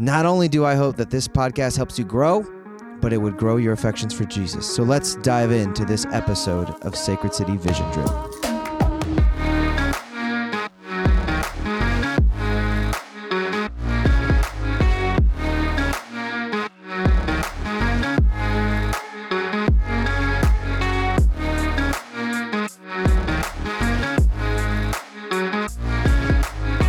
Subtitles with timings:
[0.00, 2.42] Not only do I hope that this podcast helps you grow,
[3.02, 4.66] but it would grow your affections for Jesus.
[4.66, 8.08] So let's dive into this episode of Sacred City Vision Drip.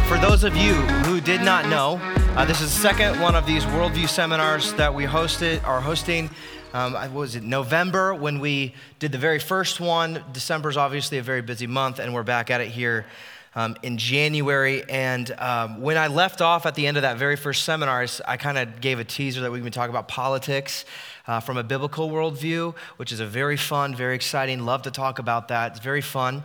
[0.08, 2.00] For those of you who did not know,
[2.38, 6.30] uh, this is the second one of these worldview seminars that we hosted are hosting.
[6.74, 10.24] Um, was it November when we did the very first one?
[10.32, 13.06] December is obviously a very busy month, and we're back at it here
[13.54, 14.90] um, in January.
[14.90, 18.38] And um, when I left off at the end of that very first seminar, I,
[18.38, 20.86] kind of gave a teaser that we can talk about politics
[21.28, 24.66] uh, from a biblical worldview, which is a very fun, very exciting.
[24.66, 25.72] Love to talk about that.
[25.72, 26.44] It's very fun,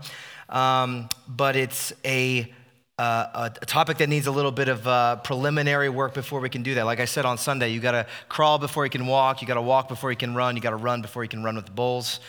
[0.49, 2.53] um, but it's a
[2.99, 6.63] uh, a, topic that needs a little bit of uh, preliminary work before we can
[6.63, 6.87] do that.
[6.87, 9.43] Like I said on Sunday, you got to crawl before you can walk.
[9.43, 10.57] You got to walk before you can run.
[10.57, 12.21] You got to run before you can run with the bulls.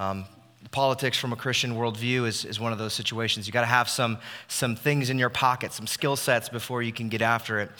[0.00, 0.24] Um,
[0.72, 3.46] politics from a Christian worldview is, is one of those situations.
[3.46, 4.18] You got to have some
[4.48, 7.70] some things in your pocket, some skill sets before you can get after it.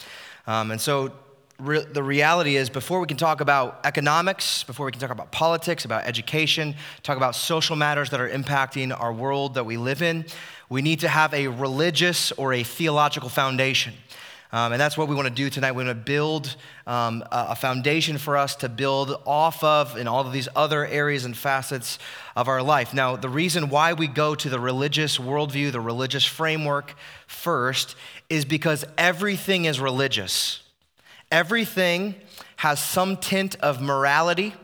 [0.46, 1.10] Um, and so
[1.58, 5.32] re- the reality is, before we can talk about economics, before we can talk about
[5.32, 10.02] politics, about education, talk about social matters that are impacting our world that we live
[10.02, 10.24] in,
[10.68, 13.94] we need to have a religious or a theological foundation.
[14.52, 15.72] Um, and that's what we want to do tonight.
[15.72, 20.24] We want to build um, a, foundation for us to build off of in all
[20.24, 21.98] of these other areas and facets
[22.36, 22.94] of our life.
[22.94, 26.94] Now, the reason why we go to the religious worldview, the religious framework
[27.26, 27.96] first,
[28.30, 30.62] is because everything is religious.
[31.32, 32.14] Everything
[32.56, 34.54] has some tint of morality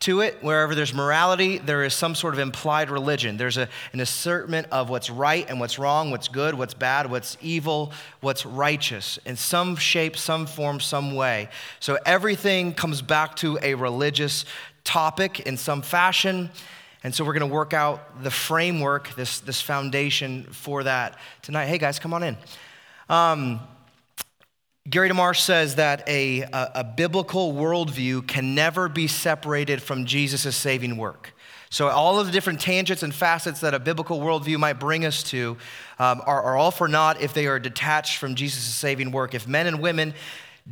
[0.00, 0.42] to it.
[0.42, 3.36] Wherever there's morality, there is some sort of implied religion.
[3.36, 7.36] There's a, an assertment of what's right and what's wrong, what's good, what's bad, what's
[7.40, 11.48] evil, what's righteous, in some shape, some form, some way.
[11.80, 14.44] So everything comes back to a religious
[14.84, 16.50] topic in some fashion.
[17.02, 21.66] And so we're going to work out the framework, this, this foundation for that tonight.
[21.66, 22.36] Hey, guys, come on in.
[23.08, 23.60] Um,
[24.88, 30.54] Gary DeMar says that a, a, a biblical worldview can never be separated from Jesus'
[30.54, 31.32] saving work.
[31.70, 35.24] So, all of the different tangents and facets that a biblical worldview might bring us
[35.24, 35.56] to
[35.98, 39.34] um, are, are all for naught if they are detached from Jesus' saving work.
[39.34, 40.14] If men and women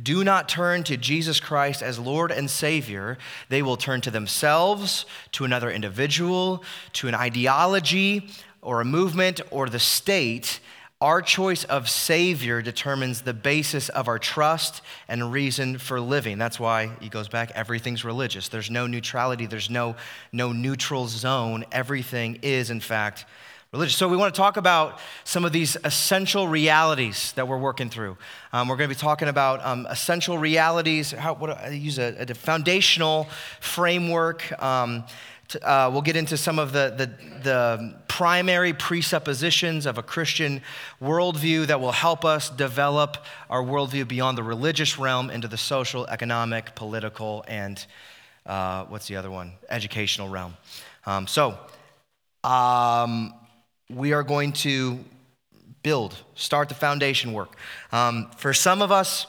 [0.01, 3.17] do not turn to Jesus Christ as Lord and Savior,
[3.49, 8.29] they will turn to themselves, to another individual, to an ideology
[8.61, 10.61] or a movement or the state.
[11.05, 16.39] Our choice of Savior determines the basis of our trust and reason for living.
[16.39, 18.47] That's why he goes back, everything's religious.
[18.47, 19.97] There's no neutrality, there's no,
[20.31, 21.63] no neutral zone.
[21.71, 23.25] Everything is, in fact,
[23.71, 23.95] religious.
[23.95, 28.17] So, we want to talk about some of these essential realities that we're working through.
[28.51, 32.15] Um, we're going to be talking about um, essential realities, how, what, I use a,
[32.17, 33.27] a foundational
[33.59, 34.59] framework.
[34.59, 35.03] Um,
[35.61, 40.61] uh, we'll get into some of the, the, the primary presuppositions of a Christian
[41.01, 43.17] worldview that will help us develop
[43.49, 47.85] our worldview beyond the religious realm into the social, economic, political, and
[48.45, 49.53] uh, what's the other one?
[49.69, 50.55] Educational realm.
[51.05, 51.57] Um, so,
[52.43, 53.33] um,
[53.89, 54.99] we are going to
[55.83, 57.55] build, start the foundation work.
[57.91, 59.27] Um, for some of us,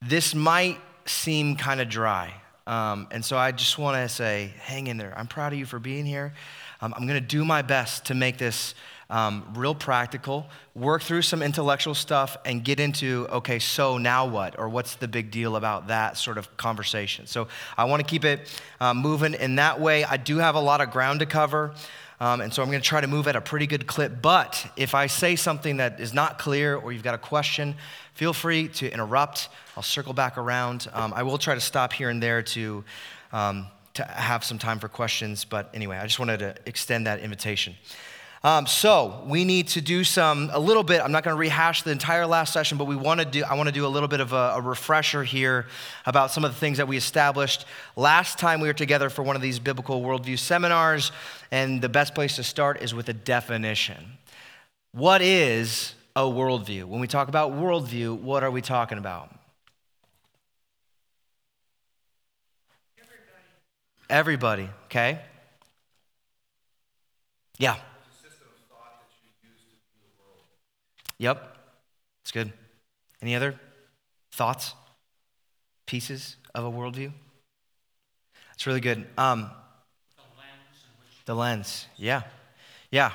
[0.00, 2.32] this might seem kind of dry.
[2.68, 5.14] Um, and so I just want to say, hang in there.
[5.16, 6.34] I'm proud of you for being here.
[6.82, 8.74] Um, I'm going to do my best to make this
[9.08, 14.58] um, real practical, work through some intellectual stuff, and get into, okay, so now what?
[14.58, 17.26] Or what's the big deal about that sort of conversation?
[17.26, 17.48] So
[17.78, 20.04] I want to keep it uh, moving in that way.
[20.04, 21.74] I do have a lot of ground to cover.
[22.20, 24.20] Um, and so I'm going to try to move at a pretty good clip.
[24.20, 27.76] But if I say something that is not clear or you've got a question,
[28.14, 29.48] feel free to interrupt.
[29.76, 30.88] I'll circle back around.
[30.92, 32.84] Um, I will try to stop here and there to,
[33.32, 35.44] um, to have some time for questions.
[35.44, 37.76] But anyway, I just wanted to extend that invitation.
[38.44, 41.00] Um, so we need to do some a little bit.
[41.00, 43.42] I'm not going to rehash the entire last session, but we want to do.
[43.42, 45.66] I want to do a little bit of a, a, refresher here
[46.06, 47.64] about some of the things that we established
[47.96, 51.10] last time we were together for one of these biblical worldview seminars.
[51.50, 54.18] And the best place to start is with a definition.
[54.92, 56.84] What is a worldview?
[56.84, 59.34] When we talk about worldview, what are we talking about?
[64.08, 64.64] Everybody.
[64.64, 64.68] Everybody.
[64.86, 65.20] Okay.
[67.58, 67.76] Yeah.
[71.18, 71.56] Yep.
[72.22, 72.52] It's good.
[73.20, 73.58] Any other
[74.32, 74.74] thoughts,
[75.86, 77.12] pieces of a worldview?
[78.54, 79.06] It's really good.
[79.16, 79.50] Um,
[80.16, 81.24] the lens.
[81.26, 81.86] The lens.
[81.96, 82.22] Yeah.
[82.90, 83.12] Yeah.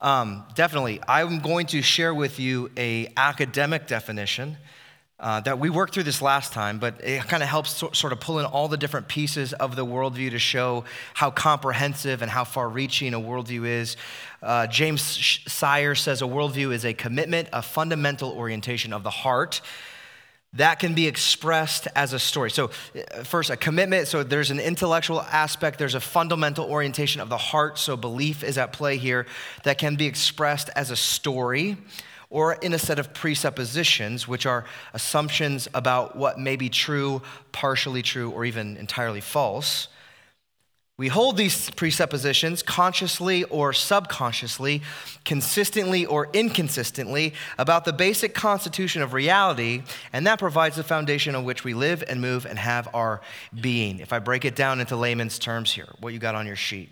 [0.00, 1.00] Um, definitely.
[1.08, 4.56] I'm going to share with you a academic definition
[5.20, 8.12] uh, that we worked through this last time, but it kind of helps so, sort
[8.12, 10.84] of pull in all the different pieces of the worldview to show
[11.14, 13.96] how comprehensive and how far reaching a worldview is.
[14.40, 15.02] Uh, James
[15.48, 19.60] Sire says a worldview is a commitment, a fundamental orientation of the heart
[20.54, 22.50] that can be expressed as a story.
[22.50, 24.06] So, uh, first, a commitment.
[24.06, 27.76] So, there's an intellectual aspect, there's a fundamental orientation of the heart.
[27.78, 29.26] So, belief is at play here
[29.64, 31.76] that can be expressed as a story
[32.30, 37.22] or in a set of presuppositions, which are assumptions about what may be true,
[37.52, 39.88] partially true, or even entirely false.
[40.98, 44.82] We hold these presuppositions consciously or subconsciously,
[45.24, 51.44] consistently or inconsistently about the basic constitution of reality, and that provides the foundation on
[51.44, 53.20] which we live and move and have our
[53.60, 54.00] being.
[54.00, 56.90] If I break it down into layman's terms here, what you got on your sheet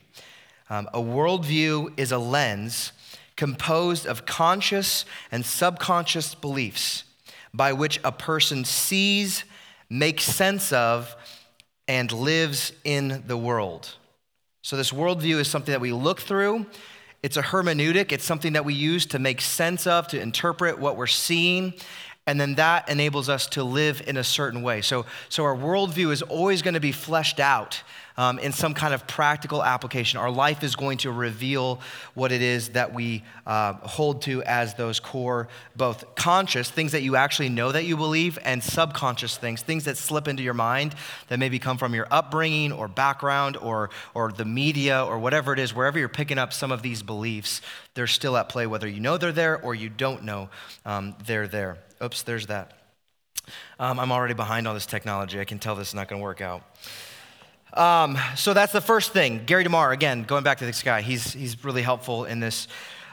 [0.68, 2.92] um, a worldview is a lens
[3.36, 7.04] composed of conscious and subconscious beliefs
[7.52, 9.44] by which a person sees,
[9.88, 11.14] makes sense of,
[11.88, 13.94] and lives in the world.
[14.62, 16.66] So, this worldview is something that we look through.
[17.22, 20.96] It's a hermeneutic, it's something that we use to make sense of, to interpret what
[20.96, 21.74] we're seeing.
[22.28, 24.80] And then that enables us to live in a certain way.
[24.80, 27.82] So, so our worldview is always going to be fleshed out
[28.16, 30.18] um, in some kind of practical application.
[30.18, 31.80] Our life is going to reveal
[32.14, 35.46] what it is that we uh, hold to as those core,
[35.76, 39.96] both conscious things that you actually know that you believe, and subconscious things, things that
[39.96, 40.96] slip into your mind
[41.28, 45.60] that maybe come from your upbringing or background or, or the media or whatever it
[45.60, 47.60] is, wherever you're picking up some of these beliefs,
[47.94, 50.48] they're still at play, whether you know they're there or you don't know
[50.84, 51.78] um, they're there.
[52.02, 52.72] Oops, there's that.
[53.78, 55.40] Um, I'm already behind on this technology.
[55.40, 56.62] I can tell this is not going to work out.
[57.72, 59.44] Um, so that's the first thing.
[59.44, 62.68] Gary DeMar, again, going back to this guy, he's, he's really helpful in this.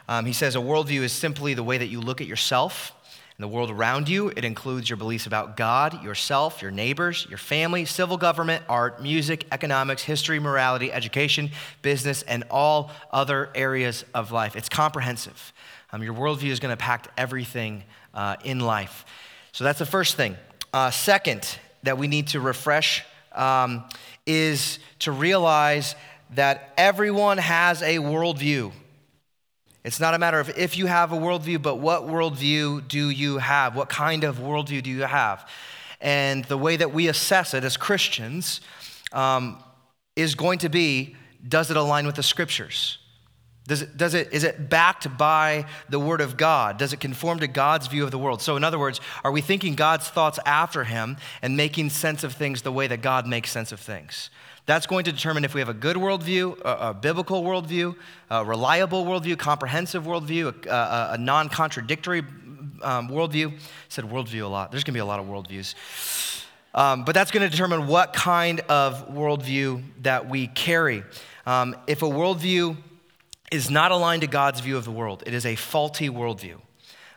[0.08, 2.92] Um, he says a worldview is simply the way that you look at yourself
[3.36, 4.28] and the world around you.
[4.28, 9.46] It includes your beliefs about God, yourself, your neighbors, your family, civil government, art, music,
[9.50, 11.50] economics, history, morality, education,
[11.82, 14.56] business, and all other areas of life.
[14.56, 15.52] It's comprehensive.
[15.92, 17.84] Um, your worldview is going to pack everything
[18.14, 19.04] uh, in life.
[19.52, 20.36] So that's the first thing.
[20.72, 23.84] Uh, second, that we need to refresh um,
[24.26, 25.94] is to realize
[26.34, 28.72] that everyone has a worldview.
[29.84, 33.38] It's not a matter of if you have a worldview, but what worldview do you
[33.38, 33.76] have?
[33.76, 35.48] What kind of worldview do you have?
[36.00, 38.60] And the way that we assess it as Christians
[39.12, 39.58] um,
[40.16, 42.98] is going to be does it align with the scriptures?
[43.66, 46.76] Does it, does it, is it backed by the Word of God?
[46.76, 48.42] Does it conform to God's view of the world?
[48.42, 52.34] So, in other words, are we thinking God's thoughts after Him and making sense of
[52.34, 54.28] things the way that God makes sense of things?
[54.66, 57.96] That's going to determine if we have a good worldview, a, a biblical worldview,
[58.28, 62.22] a reliable worldview, comprehensive worldview, a, a, a non contradictory
[62.82, 63.50] um, worldview.
[63.50, 63.58] I
[63.88, 64.72] said worldview a lot.
[64.72, 65.74] There's going to be a lot of worldviews.
[66.74, 71.02] Um, but that's going to determine what kind of worldview that we carry.
[71.46, 72.76] Um, if a worldview
[73.54, 75.22] is not aligned to God's view of the world.
[75.26, 76.60] It is a faulty worldview.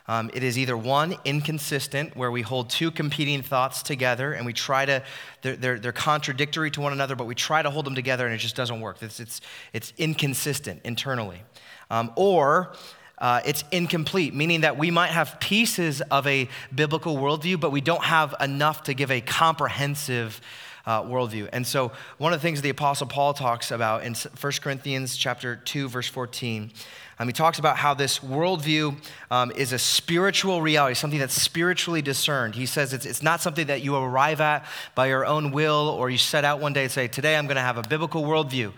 [0.06, 4.52] Um, it is either one, inconsistent, where we hold two competing thoughts together and we
[4.52, 5.02] try to,
[5.42, 8.34] they're, they're, they're, contradictory to one another, but we try to hold them together and
[8.34, 9.02] it just doesn't work.
[9.02, 9.40] It's, it's,
[9.72, 11.42] it's inconsistent internally.
[11.90, 12.72] Um, or
[13.18, 17.80] uh, it's incomplete, meaning that we might have pieces of a biblical worldview, but we
[17.80, 20.40] don't have enough to give a comprehensive
[20.88, 21.50] uh, worldview.
[21.52, 25.56] And so, one of the things the Apostle Paul talks about in 1 Corinthians chapter
[25.56, 26.70] 2, verse 14,
[27.18, 28.96] um, he talks about how this worldview
[29.30, 32.54] um, is a spiritual reality, something that's spiritually discerned.
[32.54, 34.64] He says it's, it's not something that you arrive at
[34.94, 37.56] by your own will or you set out one day and say, Today I'm going
[37.56, 38.72] to have a biblical worldview.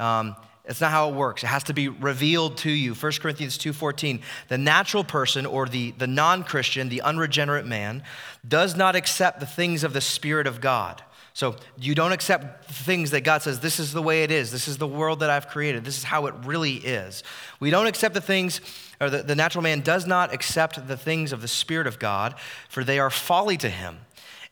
[0.00, 1.44] Um, it's not how it works.
[1.44, 2.94] It has to be revealed to you.
[2.94, 4.20] 1 Corinthians 2:14.
[4.48, 8.02] The natural person or the, the non-Christian, the unregenerate man,
[8.46, 11.02] does not accept the things of the Spirit of God.
[11.34, 14.50] So you don't accept things that God says, this is the way it is.
[14.50, 15.84] This is the world that I've created.
[15.84, 17.22] This is how it really is.
[17.58, 18.60] We don't accept the things,
[19.00, 22.34] or the, the natural man does not accept the things of the Spirit of God,
[22.68, 23.98] for they are folly to him.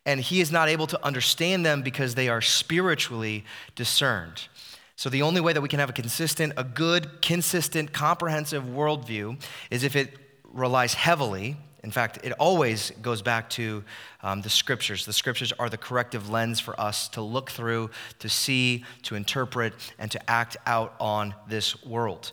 [0.06, 3.44] And he is not able to understand them because they are spiritually
[3.74, 4.48] discerned.
[4.96, 9.42] So the only way that we can have a consistent, a good, consistent, comprehensive worldview
[9.70, 13.82] is if it relies heavily in fact, it always goes back to
[14.22, 15.06] um, the scriptures.
[15.06, 19.72] The scriptures are the corrective lens for us to look through, to see, to interpret,
[19.98, 22.32] and to act out on this world.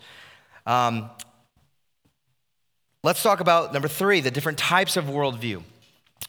[0.66, 1.10] Um,
[3.04, 5.64] let's talk about number three the different types of worldview.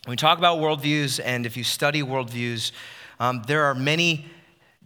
[0.04, 2.70] When we talk about worldviews, and if you study worldviews,
[3.18, 4.26] um, there are many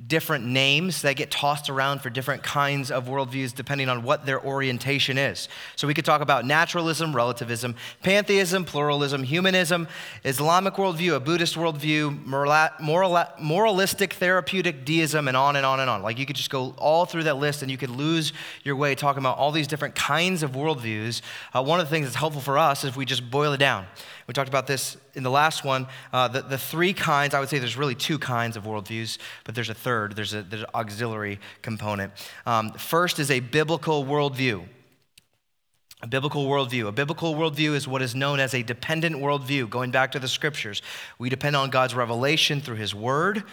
[0.07, 4.43] different names that get tossed around for different kinds of worldviews depending on what their
[4.45, 5.49] orientation is.
[5.77, 9.87] So we could talk about naturalism, relativism, pantheism, pluralism, humanism,
[10.25, 16.03] Islamic worldview, a Buddhist worldview, moral, moralistic therapeutic deism, and on and on and on.
[16.03, 18.33] Like you could just go all through that list and you could lose
[18.65, 21.21] your way talking about all these different kinds of worldviews.
[21.55, 23.59] Uh, one of the things that's helpful for us is if we just boil it
[23.59, 23.87] down.
[24.27, 25.87] We talked about this in the last one.
[26.13, 29.55] Uh, the, the three kinds, I would say there's really two kinds of worldviews, but
[29.55, 30.17] there's a third.
[30.17, 32.13] There's, a, there's an auxiliary component.
[32.47, 34.65] Um, first is a biblical worldview.
[36.03, 36.89] A biblical worldview.
[36.89, 40.27] A biblical worldview is what is known as a dependent worldview, going back to the
[40.27, 40.83] scriptures.
[41.19, 43.45] We depend on God's revelation through His Word.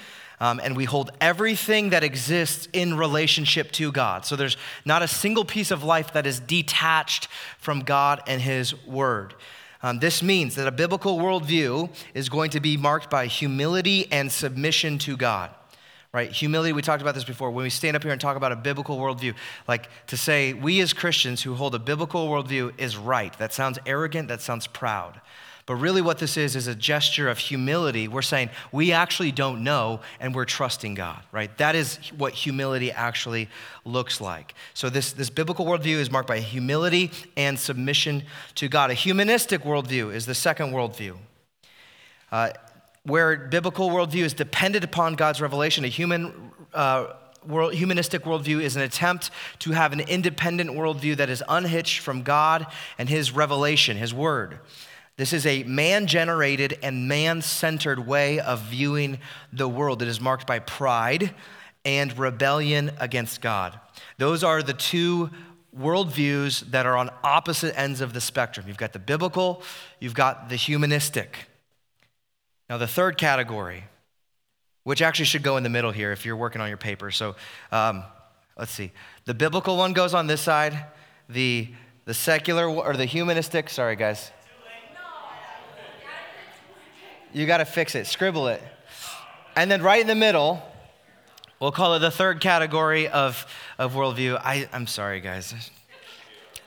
[0.41, 4.25] Um, and we hold everything that exists in relationship to God.
[4.25, 7.27] So there's not a single piece of life that is detached
[7.59, 9.35] from God and His Word.
[9.81, 14.31] Um, this means that a biblical worldview is going to be marked by humility and
[14.31, 15.51] submission to God.
[16.12, 16.31] Right?
[16.31, 17.51] Humility, we talked about this before.
[17.51, 19.36] When we stand up here and talk about a biblical worldview,
[19.67, 23.38] like to say we as Christians who hold a biblical worldview is right.
[23.38, 25.21] That sounds arrogant, that sounds proud.
[25.69, 28.07] But really, what this is, is a gesture of humility.
[28.07, 31.55] We're saying we actually don't know and we're trusting God, right?
[31.59, 33.49] That is what humility actually
[33.85, 34.55] looks like.
[34.73, 38.23] So, this, this biblical worldview is marked by humility and submission
[38.55, 38.89] to God.
[38.89, 41.15] A humanistic worldview is the second worldview.
[42.31, 42.49] Uh,
[43.03, 47.13] where biblical worldview is dependent upon God's revelation, a human uh,
[47.45, 52.23] world, humanistic worldview is an attempt to have an independent worldview that is unhitched from
[52.23, 52.65] God
[52.97, 54.57] and His revelation, His Word.
[55.19, 59.19] This is a man generated and man centered way of viewing
[59.51, 60.01] the world.
[60.01, 61.35] It is marked by pride
[61.83, 63.77] and rebellion against God.
[64.17, 65.29] Those are the two
[65.77, 68.65] worldviews that are on opposite ends of the spectrum.
[68.69, 69.61] You've got the biblical,
[69.99, 71.49] you've got the humanistic.
[72.69, 73.83] Now, the third category,
[74.85, 77.11] which actually should go in the middle here if you're working on your paper.
[77.11, 77.35] So
[77.73, 78.05] um,
[78.57, 78.93] let's see.
[79.25, 80.85] The biblical one goes on this side,
[81.27, 81.67] the,
[82.05, 84.31] the secular or the humanistic, sorry guys,
[87.33, 88.62] you got to fix it, scribble it.
[89.55, 90.62] And then right in the middle,
[91.59, 93.45] we'll call it the third category of,
[93.77, 94.39] of worldview.
[94.43, 95.53] I, I'm sorry, guys.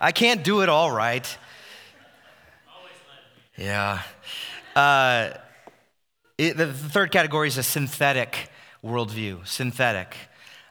[0.00, 1.38] I can't do it all right.
[3.57, 4.02] Yeah.
[4.75, 5.31] Uh,
[6.38, 8.50] it, the third category is a synthetic
[8.85, 10.16] worldview, synthetic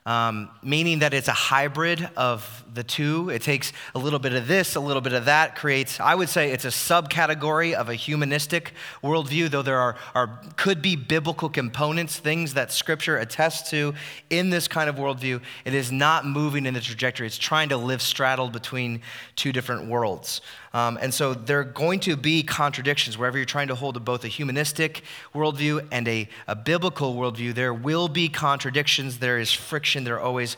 [0.05, 3.29] um, meaning that it's a hybrid of the two.
[3.29, 6.29] It takes a little bit of this, a little bit of that, creates, I would
[6.29, 11.49] say it's a subcategory of a humanistic worldview, though there are, are could be biblical
[11.49, 13.93] components, things that scripture attests to
[14.29, 15.41] in this kind of worldview.
[15.65, 19.01] It is not moving in the trajectory, it's trying to live straddled between
[19.35, 20.41] two different worlds.
[20.73, 24.23] Um, and so there are going to be contradictions wherever you're trying to hold both
[24.23, 27.53] a humanistic worldview and a, a biblical worldview.
[27.53, 30.55] There will be contradictions, there is friction, there always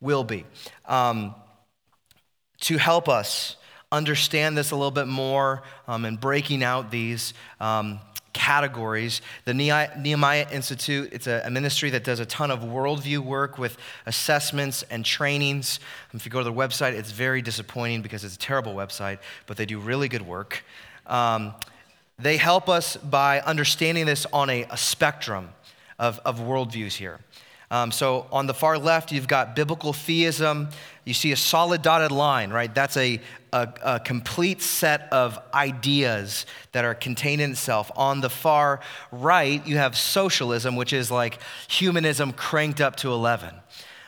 [0.00, 0.44] will be.
[0.84, 1.34] Um,
[2.60, 3.56] to help us
[3.92, 8.00] understand this a little bit more um, and breaking out these, um,
[8.36, 9.22] categories.
[9.46, 14.84] The Nehemiah Institute, it's a, ministry that does a ton of worldview work with assessments
[14.90, 15.80] and trainings.
[16.12, 19.56] If you go to their website, it's very disappointing because it's a terrible website, but
[19.56, 20.62] they do really good work.
[21.06, 21.54] Um,
[22.18, 25.48] they help us by understanding this on a, a spectrum
[25.98, 27.20] of, of worldviews here.
[27.70, 30.68] Um, so on the far left, you've got biblical theism.
[31.04, 32.72] You see a solid dotted line, right?
[32.72, 33.20] That's a,
[33.52, 37.90] a, a, complete set of ideas that are contained in itself.
[37.96, 38.80] On the far
[39.10, 43.54] right, you have socialism, which is like humanism cranked up to 11,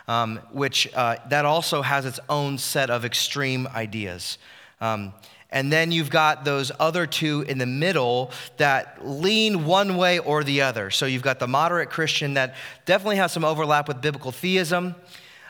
[0.07, 4.39] um, which uh, that also has its own set of extreme ideas.
[4.81, 5.13] Um,
[5.51, 10.45] and then you've got those other two in the middle that lean one way or
[10.45, 10.91] the other.
[10.91, 14.95] So you've got the moderate Christian that definitely has some overlap with biblical theism.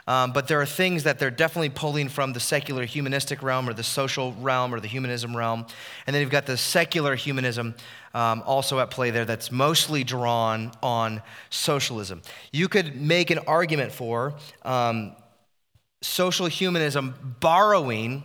[0.07, 3.75] Um, but there are things that they're definitely pulling from the secular humanistic realm or
[3.75, 5.67] the social realm or the humanism realm.
[6.07, 7.75] And then you've got the secular humanism
[8.15, 12.23] um, also at play there that's mostly drawn on socialism.
[12.53, 15.13] You could make an argument for um,
[16.01, 18.25] social humanism borrowing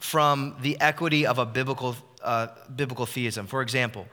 [0.00, 3.46] from the equity of a biblical, uh, biblical theism.
[3.46, 4.06] For example,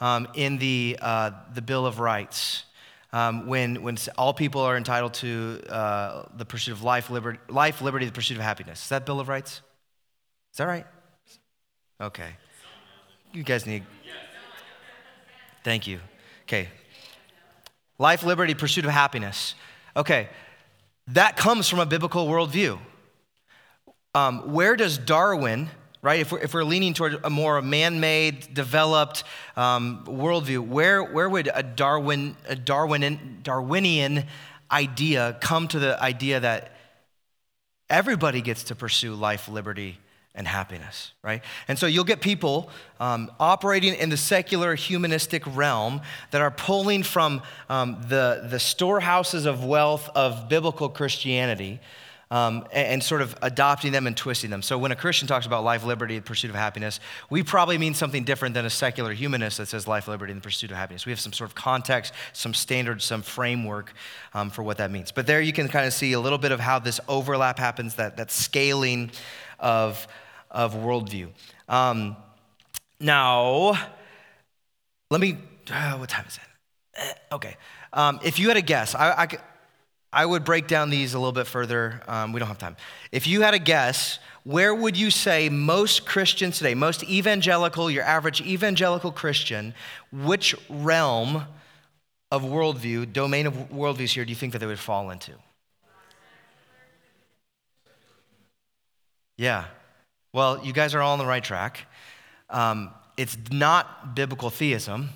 [0.00, 2.64] um, in the, uh, the Bill of Rights,
[3.12, 7.80] um, when, when all people are entitled to uh, the pursuit of life, liberty, life,
[7.80, 8.82] liberty, the pursuit of happiness.
[8.82, 9.62] Is that Bill of Rights?
[10.52, 10.86] Is that right?
[12.00, 12.30] Okay.
[13.32, 13.84] You guys need.
[15.62, 16.00] Thank you.
[16.42, 16.68] Okay.
[17.98, 19.54] Life, liberty, pursuit of happiness.
[19.96, 20.28] Okay.
[21.08, 22.78] That comes from a biblical worldview.
[24.16, 25.68] Um, where does Darwin,
[26.00, 29.24] right, if we're, if we're leaning toward a more man made, developed
[29.56, 34.24] um, worldview, where, where would a, Darwin, a Darwinian, Darwinian
[34.70, 36.76] idea come to the idea that
[37.90, 39.98] everybody gets to pursue life, liberty,
[40.36, 41.42] and happiness, right?
[41.66, 47.02] And so you'll get people um, operating in the secular humanistic realm that are pulling
[47.02, 51.80] from um, the, the storehouses of wealth of biblical Christianity
[52.30, 54.62] um, and, and, sort of adopting them and twisting them.
[54.62, 57.00] So when a Christian talks about life, liberty, and pursuit of happiness,
[57.30, 60.44] we probably mean something different than a secular humanist that says life, liberty, and the
[60.44, 61.06] pursuit of happiness.
[61.06, 63.92] We have some sort of context, some standards, some framework
[64.32, 65.12] um, for what that means.
[65.12, 67.96] But there you can kind of see a little bit of how this overlap happens,
[67.96, 69.10] that, that scaling
[69.60, 70.06] of,
[70.50, 71.28] of worldview.
[71.68, 72.16] Um,
[72.98, 73.78] now,
[75.10, 75.38] let me,
[75.70, 76.42] uh, what time is it?
[77.30, 77.56] Uh, okay.
[77.92, 79.28] Um, if you had a guess, I, I,
[80.14, 82.00] I would break down these a little bit further.
[82.06, 82.76] Um, we don't have time.
[83.10, 88.04] If you had a guess, where would you say most Christians today, most evangelical, your
[88.04, 89.74] average evangelical Christian,
[90.12, 91.44] which realm
[92.30, 95.32] of worldview, domain of worldviews here, do you think that they would fall into?
[99.36, 99.64] Yeah.
[100.32, 101.86] Well, you guys are all on the right track.
[102.50, 105.10] Um, it's not biblical theism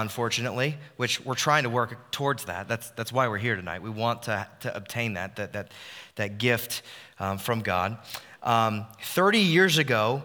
[0.00, 2.68] unfortunately, which we're trying to work towards that.
[2.68, 3.82] That's, that's why we're here tonight.
[3.82, 5.72] We want to, to obtain that, that, that,
[6.16, 6.82] that gift
[7.20, 7.98] um, from God.
[8.42, 10.22] Um, 30 years ago,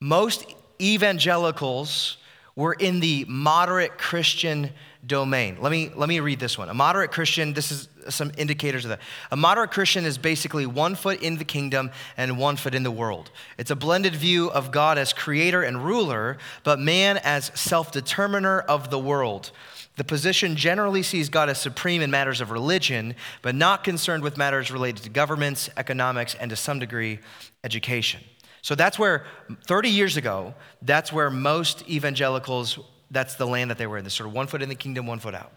[0.00, 0.46] most
[0.80, 2.16] evangelicals
[2.56, 4.70] were in the moderate Christian
[5.06, 5.58] domain.
[5.60, 6.68] Let me, let me read this one.
[6.68, 9.00] A moderate Christian, this is some indicators of that.
[9.30, 12.90] A moderate Christian is basically one foot in the kingdom and one foot in the
[12.90, 13.30] world.
[13.58, 18.60] It's a blended view of God as creator and ruler, but man as self determiner
[18.60, 19.50] of the world.
[19.96, 24.38] The position generally sees God as supreme in matters of religion, but not concerned with
[24.38, 27.18] matters related to governments, economics, and to some degree,
[27.64, 28.20] education.
[28.62, 29.24] So that's where,
[29.66, 32.78] 30 years ago, that's where most evangelicals
[33.10, 35.06] that's the land that they were in, this sort of one foot in the kingdom,
[35.06, 35.52] one foot out.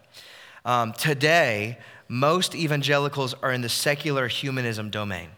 [0.64, 5.28] Um, today, most evangelicals are in the secular humanism domain.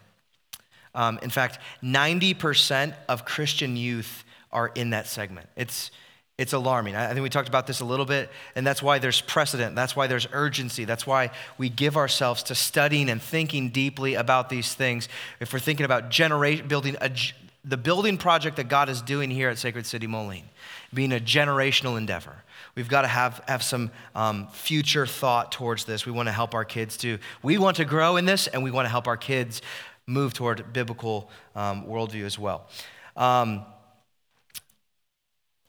[0.94, 5.48] Um, in fact, 90% of Christian youth are in that segment.
[5.54, 5.90] It's,
[6.38, 6.96] it's alarming.
[6.96, 9.76] I think we talked about this a little bit, and that's why there's precedent.
[9.76, 10.84] That's why there's urgency.
[10.84, 15.08] That's why we give ourselves to studying and thinking deeply about these things.
[15.40, 17.10] If we're thinking about generation, building a,
[17.64, 20.48] the building project that God is doing here at Sacred City Moline,
[20.94, 22.42] being a generational endeavor.
[22.76, 26.04] We've got to have, have some um, future thought towards this.
[26.04, 28.70] We want to help our kids to, we want to grow in this, and we
[28.70, 29.62] want to help our kids
[30.06, 32.68] move toward biblical um, worldview as well.
[33.16, 33.64] Um,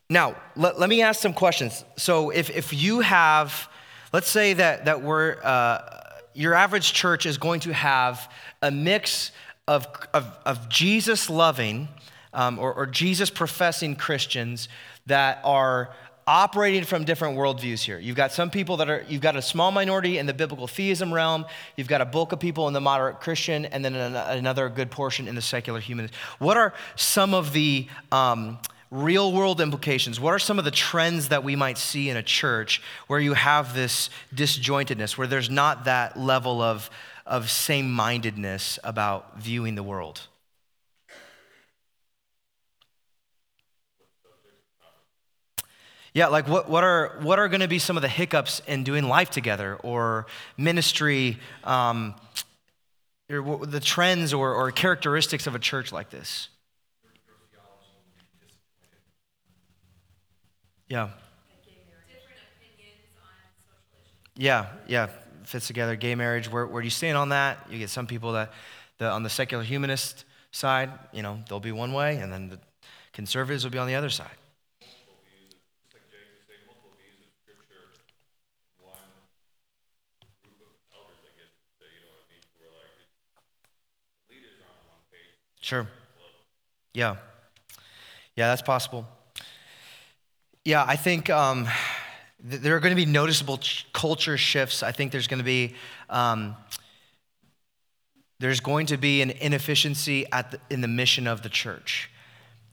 [0.09, 1.85] now, let, let me ask some questions.
[1.95, 3.69] So, if, if you have,
[4.11, 6.01] let's say that, that we're, uh,
[6.33, 8.29] your average church is going to have
[8.61, 9.31] a mix
[9.65, 11.87] of, of, of Jesus loving
[12.33, 14.67] um, or, or Jesus professing Christians
[15.05, 15.89] that are
[16.27, 17.97] operating from different worldviews here.
[17.97, 21.13] You've got some people that are, you've got a small minority in the biblical theism
[21.13, 21.45] realm,
[21.77, 25.27] you've got a bulk of people in the moderate Christian, and then another good portion
[25.27, 26.13] in the secular humanist.
[26.39, 28.59] What are some of the um,
[28.91, 30.19] real world implications?
[30.19, 33.33] What are some of the trends that we might see in a church where you
[33.33, 36.89] have this disjointedness, where there's not that level of,
[37.25, 40.27] of same mindedness about viewing the world?
[46.17, 48.83] Yeah, like what, what are, what are going to be some of the hiccups in
[48.83, 50.25] doing life together or
[50.57, 52.15] ministry, um,
[53.29, 56.49] or the trends or, or characteristics of a church like this?
[60.89, 61.09] Yeah.
[64.35, 65.09] Yeah, yeah,
[65.43, 65.95] fits together.
[65.95, 67.59] Gay marriage, where, where do you stand on that?
[67.69, 68.53] You get some people that,
[68.97, 72.59] the, on the secular humanist side, you know, they'll be one way, and then the
[73.13, 74.36] conservatives will be on the other side.
[85.67, 85.85] Sure.
[86.93, 87.17] Yeah.
[88.37, 89.05] Yeah, that's possible.
[90.63, 91.67] Yeah, I think um,
[92.49, 94.81] th- there are going to be noticeable ch- culture shifts.
[94.81, 95.75] I think there's going to be
[96.09, 96.55] um,
[98.39, 102.09] there's going to be an inefficiency at the, in the mission of the church.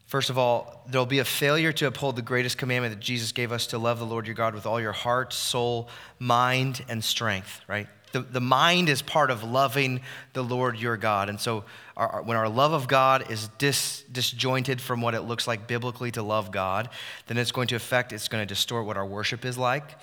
[0.07, 3.51] First of all, there'll be a failure to uphold the greatest commandment that Jesus gave
[3.51, 5.89] us to love the Lord your God with all your heart, soul,
[6.21, 7.89] mind, and strength, right?
[8.15, 10.01] The, the mind is part of loving
[10.35, 11.29] the Lord your God.
[11.29, 11.65] And so
[11.97, 16.13] our, when our love of God is dis, disjointed from what it looks like biblically
[16.13, 16.89] to love God,
[17.27, 19.99] then it's going to affect, it's going to distort what our worship is like.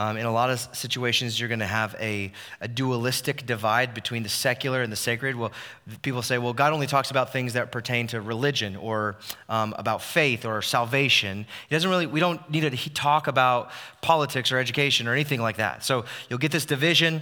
[0.00, 2.32] Um, in a lot of situations, you're going to have a,
[2.62, 5.36] a, dualistic divide between the secular and the sacred.
[5.36, 5.52] Well,
[6.00, 9.16] people say, well, God only talks about things that pertain to religion or
[9.50, 11.44] um, about faith or salvation.
[11.68, 15.58] He doesn't really, we don't need to talk about politics or education or anything like
[15.58, 15.84] that.
[15.84, 17.20] So you'll get this division.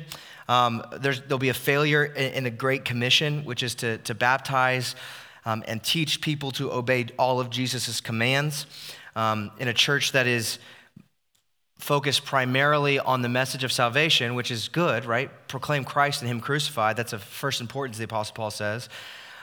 [0.49, 4.95] Um, there'll be a failure in, in, the Great Commission, which is to, to baptize
[5.45, 8.67] um, and teach people to obey all of Jesus' commands.
[9.17, 10.61] Um, in a church that is
[11.79, 15.31] focus primarily on the message of salvation, which is good, right?
[15.49, 16.97] Proclaim Christ and Him crucified.
[16.97, 18.89] That's of first importance, the Apostle Paul says.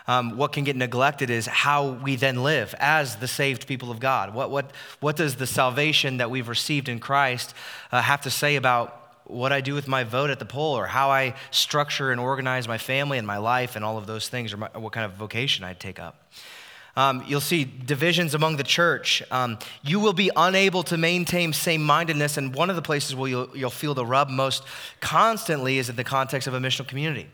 [0.08, 4.00] Um, what can get neglected is how we then live as the saved people of
[4.00, 4.36] God.
[4.36, 7.56] What, what, what does the salvation that we've received in Christ
[7.92, 10.86] uh, have to say about what I do with my vote at the poll or
[10.86, 14.54] how I structure and organize my family and my life and all of those things
[14.54, 16.16] or my, what kind of vocation I take up?
[16.96, 19.22] Um, you'll see divisions among the church.
[19.30, 22.38] Um, you will be unable to maintain same mindedness.
[22.38, 24.64] And one of the places where you'll, you'll feel the rub most
[25.02, 27.28] constantly is in the context of a missional community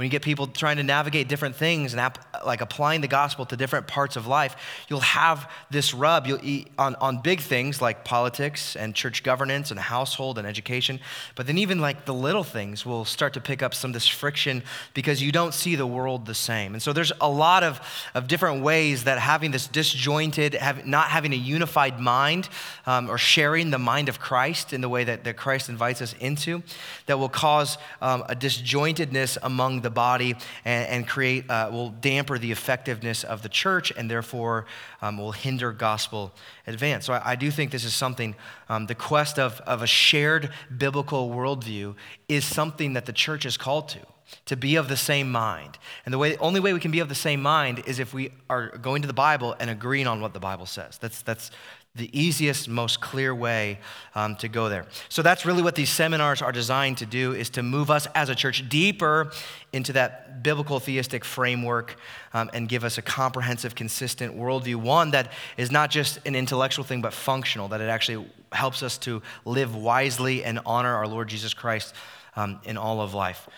[0.00, 3.44] when you get people trying to navigate different things and ap- like applying the gospel
[3.44, 4.56] to different parts of life,
[4.88, 9.70] you'll have this rub you'll eat on, on big things like politics and church governance
[9.70, 11.00] and household and education.
[11.34, 14.08] But then even like the little things will start to pick up some of this
[14.08, 14.62] friction
[14.94, 16.72] because you don't see the world the same.
[16.72, 17.78] And so there's a lot of,
[18.14, 22.48] of different ways that having this disjointed, have, not having a unified mind
[22.86, 26.14] um, or sharing the mind of Christ in the way that, that Christ invites us
[26.20, 26.62] into,
[27.04, 31.90] that will cause um, a disjointedness among the the body and, and create, uh, will
[31.90, 34.66] damper the effectiveness of the church and therefore
[35.02, 36.32] um, will hinder gospel
[36.66, 37.06] advance.
[37.06, 38.34] So I, I do think this is something,
[38.68, 41.94] um, the quest of, of a shared biblical worldview
[42.28, 44.00] is something that the church is called to
[44.46, 45.76] to be of the same mind.
[46.04, 48.30] And the way, only way we can be of the same mind is if we
[48.48, 50.98] are going to the Bible and agreeing on what the Bible says.
[50.98, 51.50] That's, that's,
[51.96, 53.78] the easiest, most clear way
[54.14, 54.86] um, to go there.
[55.08, 58.28] So that's really what these seminars are designed to do is to move us as
[58.28, 59.32] a church deeper
[59.72, 61.96] into that biblical theistic framework
[62.32, 64.76] um, and give us a comprehensive, consistent worldview.
[64.76, 68.96] One that is not just an intellectual thing, but functional, that it actually helps us
[68.98, 71.92] to live wisely and honor our Lord Jesus Christ
[72.36, 73.48] um, in all of life.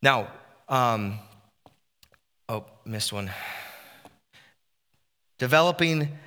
[0.00, 0.28] Now,
[0.68, 1.18] um,
[2.48, 3.32] oh, missed one.
[5.38, 6.18] Developing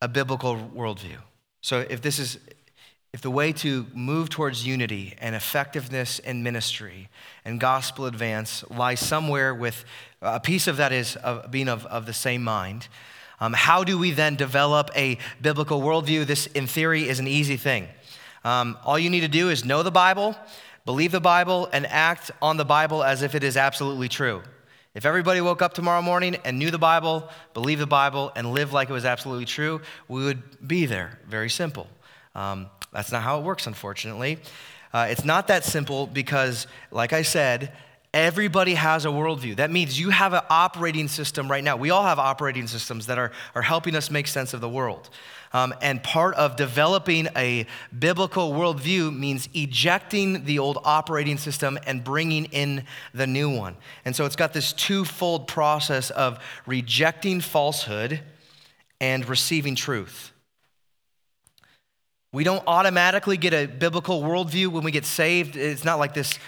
[0.00, 1.18] a biblical worldview.
[1.60, 2.38] So if this is
[3.12, 7.08] if the way to move towards unity and effectiveness in ministry
[7.44, 9.84] and gospel advance lies somewhere with
[10.22, 12.86] a piece of that is of being of, of the same mind,
[13.40, 16.24] um, how do we then develop a biblical worldview?
[16.24, 17.88] This, in theory, is an easy thing.
[18.44, 20.36] Um, all you need to do is know the Bible,
[20.84, 24.42] believe the Bible, and act on the Bible as if it is absolutely true.
[24.92, 28.72] If everybody woke up tomorrow morning and knew the Bible, believed the Bible, and lived
[28.72, 31.20] like it was absolutely true, we would be there.
[31.28, 31.86] Very simple.
[32.34, 34.40] Um, that's not how it works, unfortunately.
[34.92, 37.72] Uh, it's not that simple because, like I said,
[38.12, 39.56] everybody has a worldview.
[39.56, 41.76] That means you have an operating system right now.
[41.76, 45.10] We all have operating systems that are, are helping us make sense of the world.
[45.52, 52.04] Um, and part of developing a biblical worldview means ejecting the old operating system and
[52.04, 53.76] bringing in the new one.
[54.04, 58.20] And so it's got this twofold process of rejecting falsehood
[59.00, 60.32] and receiving truth.
[62.32, 65.56] We don't automatically get a biblical worldview when we get saved.
[65.56, 66.38] It's not like this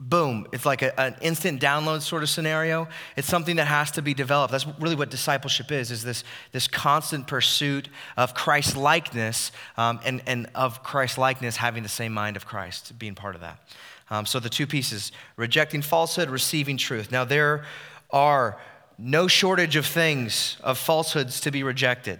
[0.00, 2.88] boom, it's like a, an instant download sort of scenario.
[3.16, 4.50] It's something that has to be developed.
[4.50, 10.22] That's really what discipleship is, is this, this constant pursuit of Christ likeness um, and,
[10.26, 13.60] and of Christ likeness having the same mind of Christ, being part of that.
[14.08, 17.12] Um, so the two pieces, rejecting falsehood, receiving truth.
[17.12, 17.64] Now there
[18.10, 18.58] are
[18.98, 22.18] no shortage of things, of falsehoods to be rejected.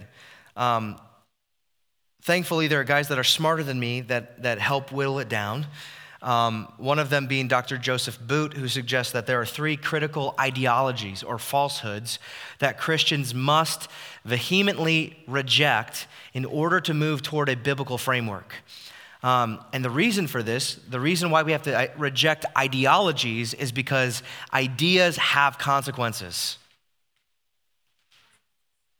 [0.55, 1.01] Um,
[2.23, 5.67] thankfully, there are guys that are smarter than me that, that help whittle it down.
[6.23, 7.79] Um, one of them being Dr.
[7.79, 12.19] Joseph Boot, who suggests that there are three critical ideologies or falsehoods
[12.59, 13.89] that Christians must
[14.25, 18.55] vehemently reject in order to move toward a biblical framework.
[19.23, 23.55] Um, and the reason for this, the reason why we have to uh, reject ideologies
[23.55, 26.59] is because ideas have consequences.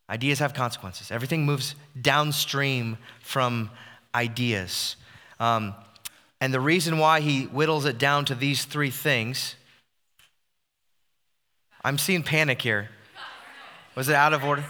[0.09, 1.09] Ideas have consequences.
[1.09, 3.69] Everything moves downstream from
[4.13, 4.95] ideas.
[5.39, 5.73] Um,
[6.41, 9.55] and the reason why he whittles it down to these three things,
[11.83, 12.89] I'm seeing panic here.
[13.95, 14.65] Was it out of order?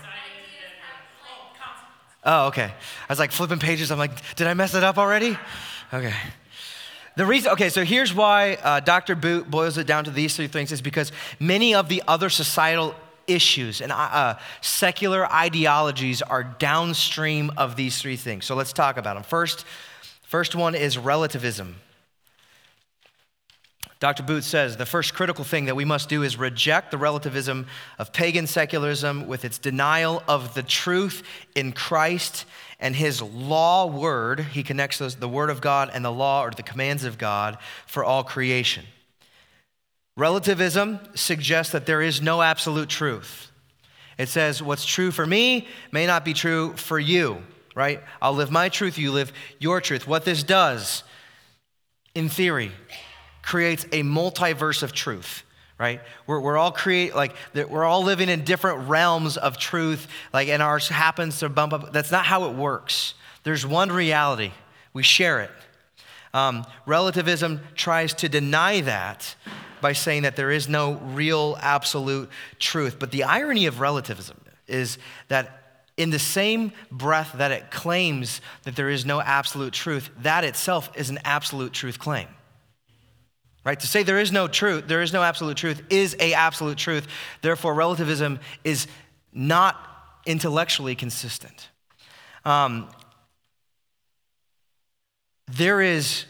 [2.24, 2.66] Oh, okay.
[2.66, 2.74] I
[3.10, 3.90] was like flipping pages.
[3.90, 5.38] I'm like, did I mess it up already?
[5.94, 6.14] Okay.
[7.16, 9.16] The reason, okay, so here's why uh, Dr.
[9.16, 12.96] Boot boils it down to these three things is because many of the other societal
[13.28, 18.46] issues and uh, uh, secular ideologies are downstream of these three things.
[18.46, 19.24] So let's talk about them.
[19.24, 19.66] First,
[20.32, 21.76] first one is relativism.
[24.00, 24.24] Dr.
[24.24, 27.68] Boot says the first critical thing that we must do is reject the relativism
[28.00, 31.22] of pagan secularism with its denial of the truth
[31.54, 32.46] in Christ
[32.80, 34.40] and his law word.
[34.40, 37.58] He connects those, the word of God and the law or the commands of God
[37.86, 38.86] for all creation.
[40.16, 43.52] Relativism suggests that there is no absolute truth.
[44.18, 47.44] It says, What's true for me may not be true for you,
[47.76, 48.02] right?
[48.22, 50.08] I'll live my truth, you live your truth.
[50.08, 51.04] What this does,
[52.16, 52.72] in theory,
[53.42, 55.44] creates a multiverse of truth
[55.82, 56.00] right?
[56.28, 60.62] We're, we're all create like we're all living in different realms of truth like and
[60.62, 61.92] ours happens to bump up.
[61.92, 63.16] That's not how it works.
[63.44, 64.52] There's one reality.
[64.94, 65.50] We share it.
[66.36, 69.36] Um, relativism tries to deny that
[69.82, 72.30] by saying that there is no real absolute
[72.60, 72.98] truth.
[73.00, 75.61] But the irony of relativism is that
[75.98, 80.90] in the same breath that it claims that there is no absolute truth that itself
[80.96, 82.28] is an absolute truth claim.
[83.64, 83.80] Right?
[83.80, 87.08] To say there is no truth there is no absolute truth is a absolute truth.
[87.42, 88.88] Therefore relativism is
[89.34, 89.78] not
[90.26, 91.70] intellectually consistent.
[92.46, 92.90] Um,
[95.48, 96.26] there is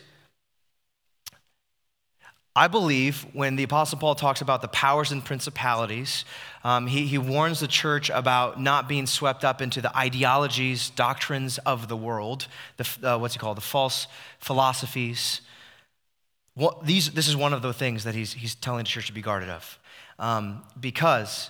[2.56, 6.26] I believe when the Apostle Paul talks about the powers and principalities,
[6.66, 11.60] um, he, he warns the church about not being swept up into the ideologies, doctrines
[11.60, 14.08] of the world, the, uh, what's he called, the false
[14.40, 15.42] philosophies,
[16.54, 19.14] what, these, this is one of the things that he's, he's telling the church to
[19.14, 19.80] be guarded of.
[20.20, 21.50] Um, because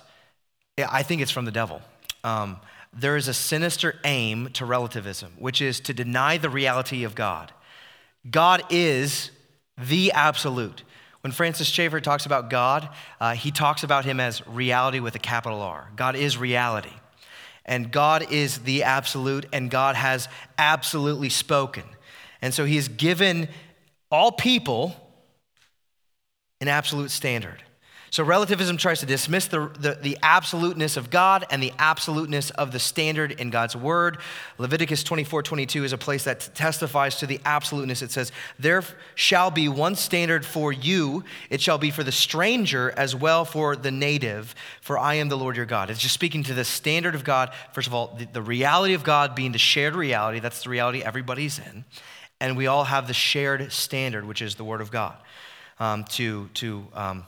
[0.78, 1.82] I think it's from the devil.
[2.22, 2.58] Um,
[2.92, 7.52] there is a sinister aim to relativism, which is to deny the reality of God.
[8.30, 9.30] God is
[9.76, 10.84] the absolute.
[11.22, 12.88] When Francis Schaeffer talks about God,
[13.20, 15.90] uh, he talks about him as reality with a capital R.
[15.96, 16.92] God is reality.
[17.64, 21.84] And God is the absolute, and God has absolutely spoken.
[22.40, 23.48] And so he has given
[24.10, 24.96] all people
[26.60, 27.62] an absolute standard.
[28.12, 32.70] So relativism tries to dismiss the, the, the, absoluteness of God and the absoluteness of
[32.70, 34.18] the standard in God's word.
[34.58, 38.02] Leviticus 24, 22 is a place that testifies to the absoluteness.
[38.02, 42.92] It says, There shall be one standard for you, it shall be for the stranger
[42.98, 45.88] as well for the native, for I am the Lord your God.
[45.88, 47.54] It's just speaking to the standard of God.
[47.72, 51.02] First of all, the, the reality of God being the shared reality, that's the reality
[51.02, 51.86] everybody's in
[52.40, 55.16] and we all have the shared standard, which is the Word of God,
[55.78, 57.24] um, to, to um,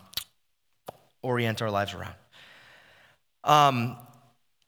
[1.25, 2.15] orient our lives around.
[3.43, 3.97] Um,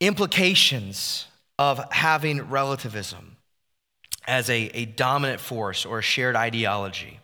[0.01, 1.27] implications
[1.59, 3.37] of having relativism
[4.27, 7.21] as a, a dominant force or a shared ideology.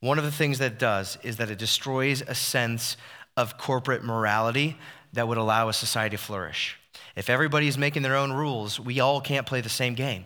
[0.00, 2.96] One of the things that it does is that it destroys a sense
[3.36, 4.76] of corporate morality
[5.12, 6.78] that would allow a society to flourish.
[7.16, 10.24] If everybody's making their own rules, we all can't play the same game.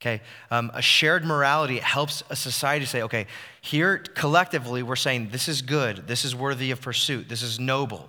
[0.00, 3.26] Okay, um, a shared morality helps a society say, okay,
[3.60, 8.08] here collectively we're saying this is good, this is worthy of pursuit, this is noble.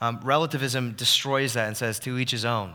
[0.00, 2.72] Um, relativism destroys that and says to each his own.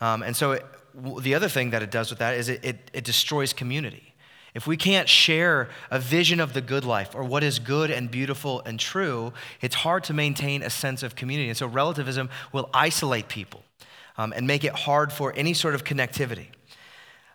[0.00, 2.64] Um, and so it, w- the other thing that it does with that is it,
[2.64, 4.14] it, it destroys community.
[4.54, 8.10] If we can't share a vision of the good life or what is good and
[8.10, 11.50] beautiful and true, it's hard to maintain a sense of community.
[11.50, 13.64] And so relativism will isolate people
[14.16, 16.46] um, and make it hard for any sort of connectivity.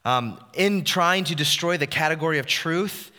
[0.03, 3.11] Um, in trying to destroy the category of truth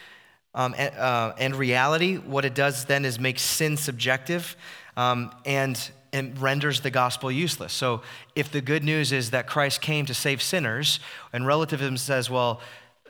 [0.54, 4.56] um, and, uh, and, reality, what it does then is make sin subjective
[4.96, 7.72] um, and, and renders the gospel useless.
[7.72, 8.02] So,
[8.34, 10.98] if the good news is that Christ came to save sinners,
[11.32, 12.60] and relativism says, well,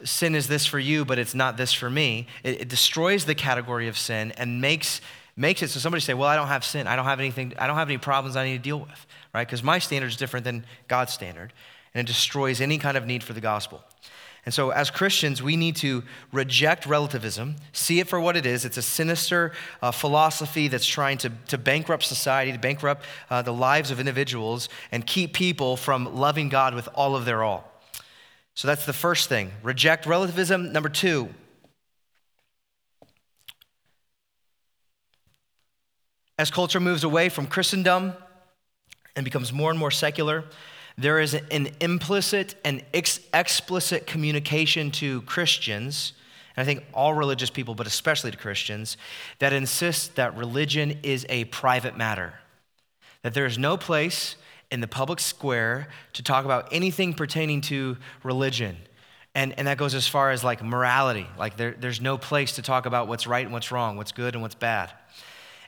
[0.04, 3.34] sin is this for you, but it's not this for me, it, it destroys the
[3.34, 5.00] category of sin and makes
[5.34, 6.86] makes it so somebody say, well, I don't have sin.
[6.86, 7.54] I don't have anything.
[7.58, 9.46] I don't have any problems I need to deal with, right?
[9.46, 11.54] Because my standard is different than God's standard
[11.94, 13.82] and it destroys any kind of need for the gospel.
[14.44, 16.02] And so, as Christians, we need to
[16.32, 18.64] reject relativism, see it for what it is.
[18.64, 23.52] It's a sinister uh, philosophy that's trying to, to bankrupt society, to bankrupt uh, the
[23.52, 27.70] lives of individuals, and keep people from loving God with all of their all.
[28.54, 29.52] So, that's the first thing.
[29.62, 30.72] Reject relativism.
[30.72, 31.28] Number two,
[36.36, 38.14] as culture moves away from Christendom
[39.14, 40.46] and becomes more and more secular,
[40.98, 46.12] there is an implicit and ex- explicit communication to Christians,
[46.56, 48.96] and I think all religious people, but especially to Christians,
[49.38, 52.34] that insists that religion is a private matter.
[53.22, 54.36] That there is no place
[54.70, 58.76] in the public square to talk about anything pertaining to religion.
[59.34, 61.26] And, and that goes as far as like morality.
[61.38, 64.34] Like there, there's no place to talk about what's right and what's wrong, what's good
[64.34, 64.90] and what's bad.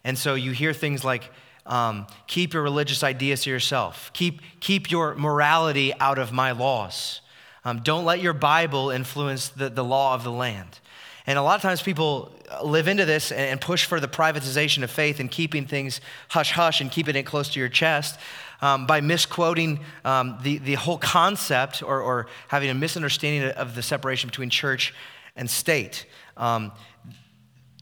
[0.04, 1.30] And so you hear things like,
[1.66, 4.10] um, keep your religious ideas to yourself.
[4.12, 7.20] Keep, keep your morality out of my laws.
[7.64, 10.80] Um, don't let your Bible influence the, the law of the land.
[11.26, 14.90] And a lot of times people live into this and push for the privatization of
[14.90, 18.18] faith and keeping things hush hush and keeping it close to your chest
[18.60, 23.82] um, by misquoting um, the, the whole concept or, or, having a misunderstanding of the
[23.82, 24.94] separation between church
[25.34, 26.06] and state.
[26.36, 26.72] Um,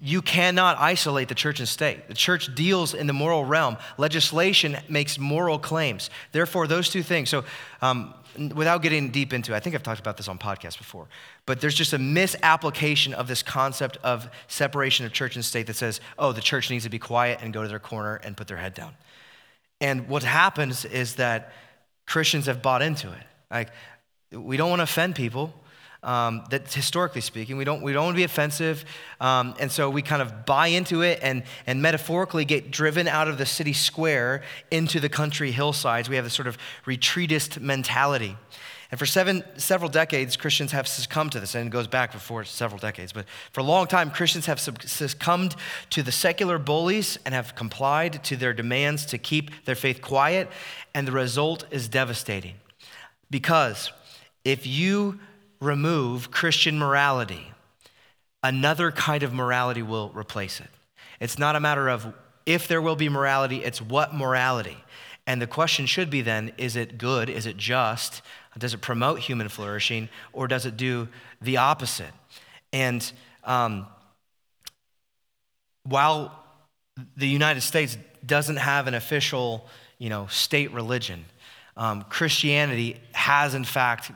[0.05, 2.09] you cannot isolate the church and state.
[2.09, 3.77] The church deals in the moral realm.
[3.99, 6.11] Legislation makes moral claims.
[6.33, 7.31] Therefore, those two things.
[7.31, 7.45] So,
[7.81, 8.13] um,
[8.53, 11.07] without getting deep into it, I think I've talked about this on podcasts before,
[11.47, 15.77] but there's just a misapplication of this concept of separation of church and state that
[15.77, 18.49] says, oh, the church needs to be quiet and go to their corner and put
[18.49, 18.95] their head down.
[19.81, 21.53] And what happens is that
[22.07, 23.23] Christians have bought into it.
[23.53, 23.69] Like,
[24.33, 25.55] we don't want to offend people.
[26.05, 28.85] Um, that historically speaking, we don't, we don't want to be offensive.
[29.21, 33.29] Um, and so we kind of buy into it and, and metaphorically get driven out
[33.29, 36.09] of the city square into the country hillsides.
[36.09, 38.37] We have this sort of retreatist mentality.
[38.93, 42.45] And for seven, several decades, Christians have succumbed to this, and it goes back before
[42.45, 43.11] several decades.
[43.11, 45.57] But for a long time, Christians have succumbed
[45.91, 50.51] to the secular bullies and have complied to their demands to keep their faith quiet,
[50.95, 52.57] and the result is devastating.
[53.31, 53.91] Because
[54.45, 55.19] if you
[55.63, 57.53] remove Christian morality,
[58.43, 60.69] another kind of morality will replace it.
[61.21, 62.13] It's not a matter of
[62.45, 64.77] if there will be morality, it's what morality.
[65.25, 67.31] And the question should be then is it good?
[67.31, 68.23] Is it just?
[68.59, 70.09] Does it promote human flourishing?
[70.33, 71.09] Or does it do
[71.41, 72.11] the opposite?
[72.73, 73.11] And
[73.45, 73.87] um,
[75.85, 76.37] while
[77.17, 77.97] the United States
[78.27, 79.67] doesn't have an official
[79.99, 81.25] you know, state religion,
[81.77, 84.11] um, Christianity has, in fact,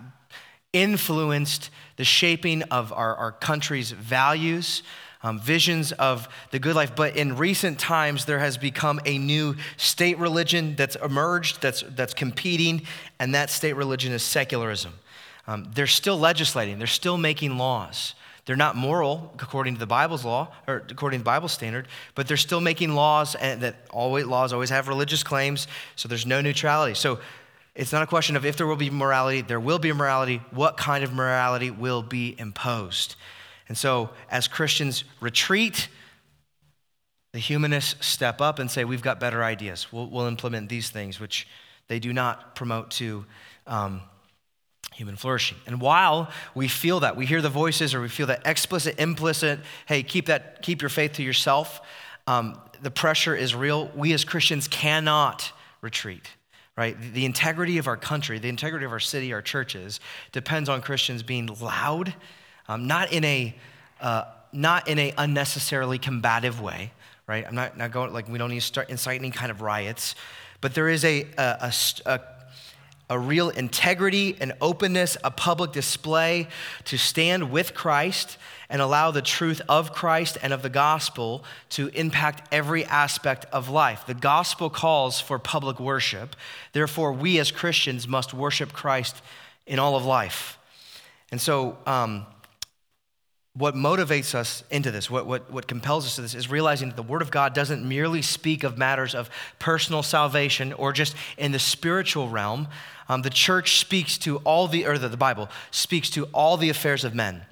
[0.77, 4.83] influenced the shaping of our, our country's values,
[5.23, 6.95] um, visions of the good life.
[6.95, 12.13] But in recent times, there has become a new state religion that's emerged, that's, that's
[12.13, 12.83] competing,
[13.19, 14.93] and that state religion is secularism.
[15.47, 18.15] Um, they're still legislating, they're still making laws.
[18.45, 22.29] They're not moral according to the Bible's law or according to the Bible standard, but
[22.29, 26.41] they're still making laws and that always laws always have religious claims, so there's no
[26.41, 26.95] neutrality.
[26.95, 27.19] So
[27.77, 30.41] it's not a question of if there will be morality, there will be morality.
[30.51, 33.17] What kind of morality will be imposed?
[33.69, 35.89] And so, as Christians retreat,
[37.33, 39.93] the humanists step up and say, We've got better ideas.
[39.93, 41.47] We'll, we'll implement these things, which
[41.89, 43.27] they do not promote to
[43.67, 44.01] um,
[44.95, 45.59] human flourishing.
[45.67, 49.61] And while we feel that, we hear the voices or we feel that explicit, implicit,
[49.85, 51.83] hey, keep, that, keep your faith to yourself,
[52.27, 53.91] um, the pressure is real.
[53.95, 56.31] We as Christians cannot retreat
[56.77, 56.97] right?
[57.15, 60.01] The integrity of our country, the integrity of our city, our churches,
[60.33, 62.15] depends on Christians being loud,
[62.69, 63.55] um, not in a
[64.01, 66.93] uh, not in a unnecessarily combative way,
[67.27, 67.45] right?
[67.47, 70.15] I'm not, not going like we don't need to start inciting kind of riots,
[70.61, 71.73] but there is a, a,
[72.07, 72.21] a,
[73.11, 76.49] a real integrity and openness, a public display
[76.85, 81.89] to stand with Christ and allow the truth of Christ and of the gospel to
[81.89, 84.07] impact every aspect of life.
[84.07, 86.37] The gospel calls for public worship.
[86.73, 89.23] Therefore, we as Christians must worship Christ
[89.67, 90.59] in all of life.
[91.31, 92.27] And so, um,
[93.57, 96.97] what motivates us into this, what, what, what compels us to this, is realizing that
[96.97, 101.53] the Word of God doesn't merely speak of matters of personal salvation or just in
[101.53, 102.69] the spiritual realm.
[103.09, 106.69] Um, the church speaks to all the, or the, the Bible speaks to all the
[106.69, 107.47] affairs of men.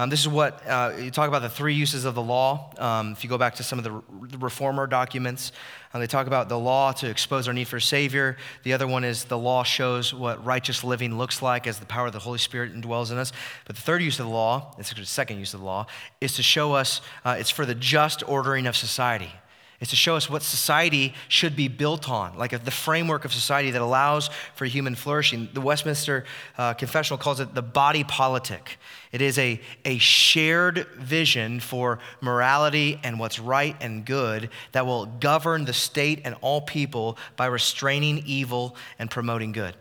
[0.00, 2.70] Um, this is what uh, you talk about the three uses of the law.
[2.78, 5.50] Um, if you go back to some of the, the reformer documents,
[5.92, 8.36] uh, they talk about the law to expose our need for a Savior.
[8.62, 12.06] The other one is the law shows what righteous living looks like as the power
[12.06, 13.32] of the Holy Spirit indwells in us.
[13.66, 15.86] But the third use of the law, it's the second use of the law,
[16.20, 19.32] is to show us uh, it's for the just ordering of society.
[19.80, 23.70] It's to show us what society should be built on, like the framework of society
[23.70, 25.48] that allows for human flourishing.
[25.52, 26.24] The Westminster
[26.56, 28.78] uh, Confessional calls it the body politic.
[29.12, 35.06] It is a, a shared vision for morality and what's right and good that will
[35.06, 39.76] govern the state and all people by restraining evil and promoting good.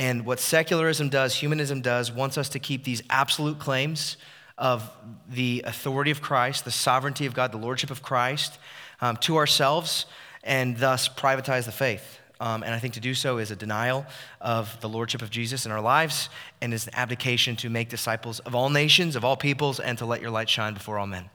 [0.00, 4.16] And what secularism does, humanism does, wants us to keep these absolute claims
[4.58, 4.90] of
[5.28, 8.58] the authority of Christ, the sovereignty of God, the lordship of Christ
[9.00, 10.06] um, to ourselves
[10.42, 12.18] and thus privatize the faith.
[12.40, 14.04] Um, and I think to do so is a denial
[14.40, 16.28] of the lordship of Jesus in our lives
[16.60, 20.06] and is an abdication to make disciples of all nations, of all peoples, and to
[20.06, 21.30] let your light shine before all men.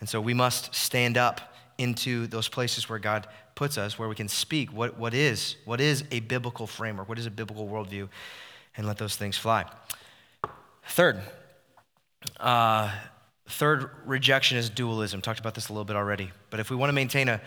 [0.00, 4.14] And so we must stand up into those places where God puts us, where we
[4.14, 8.08] can speak what, what is, what is a biblical framework, what is a biblical worldview,
[8.76, 9.64] and let those things fly.
[10.88, 11.20] Third,
[12.38, 12.92] uh,
[13.48, 15.20] third rejection is dualism.
[15.20, 16.30] Talked about this a little bit already.
[16.56, 17.38] But if we want to maintain a,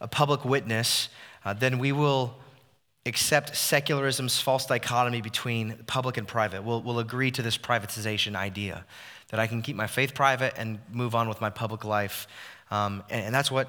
[0.00, 1.08] a public witness,
[1.44, 2.34] uh, then we will
[3.06, 6.64] accept secularism's false dichotomy between public and private.
[6.64, 8.84] We'll, we'll agree to this privatization idea
[9.28, 12.26] that I can keep my faith private and move on with my public life.
[12.72, 13.68] Um, and, and, that's what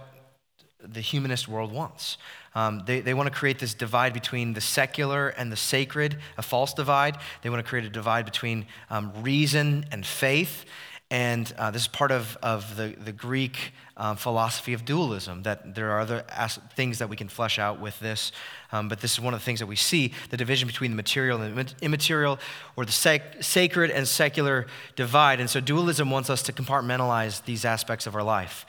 [0.83, 2.17] the humanist world wants.
[2.55, 6.41] Um, they, they want to create this divide between the secular and the sacred, a
[6.41, 7.19] false divide.
[7.43, 10.65] They want to create a divide between um, reason and faith.
[11.09, 15.73] And uh, this is part of, of the, the Greek um, philosophy of dualism, that
[15.73, 18.33] there are other as- things that we can flesh out with this.
[18.73, 20.97] Um, but this is one of the things that we see the division between the
[20.97, 22.39] material and the immaterial,
[22.75, 25.39] or the sac- sacred and secular divide.
[25.39, 28.65] And so dualism wants us to compartmentalize these aspects of our life.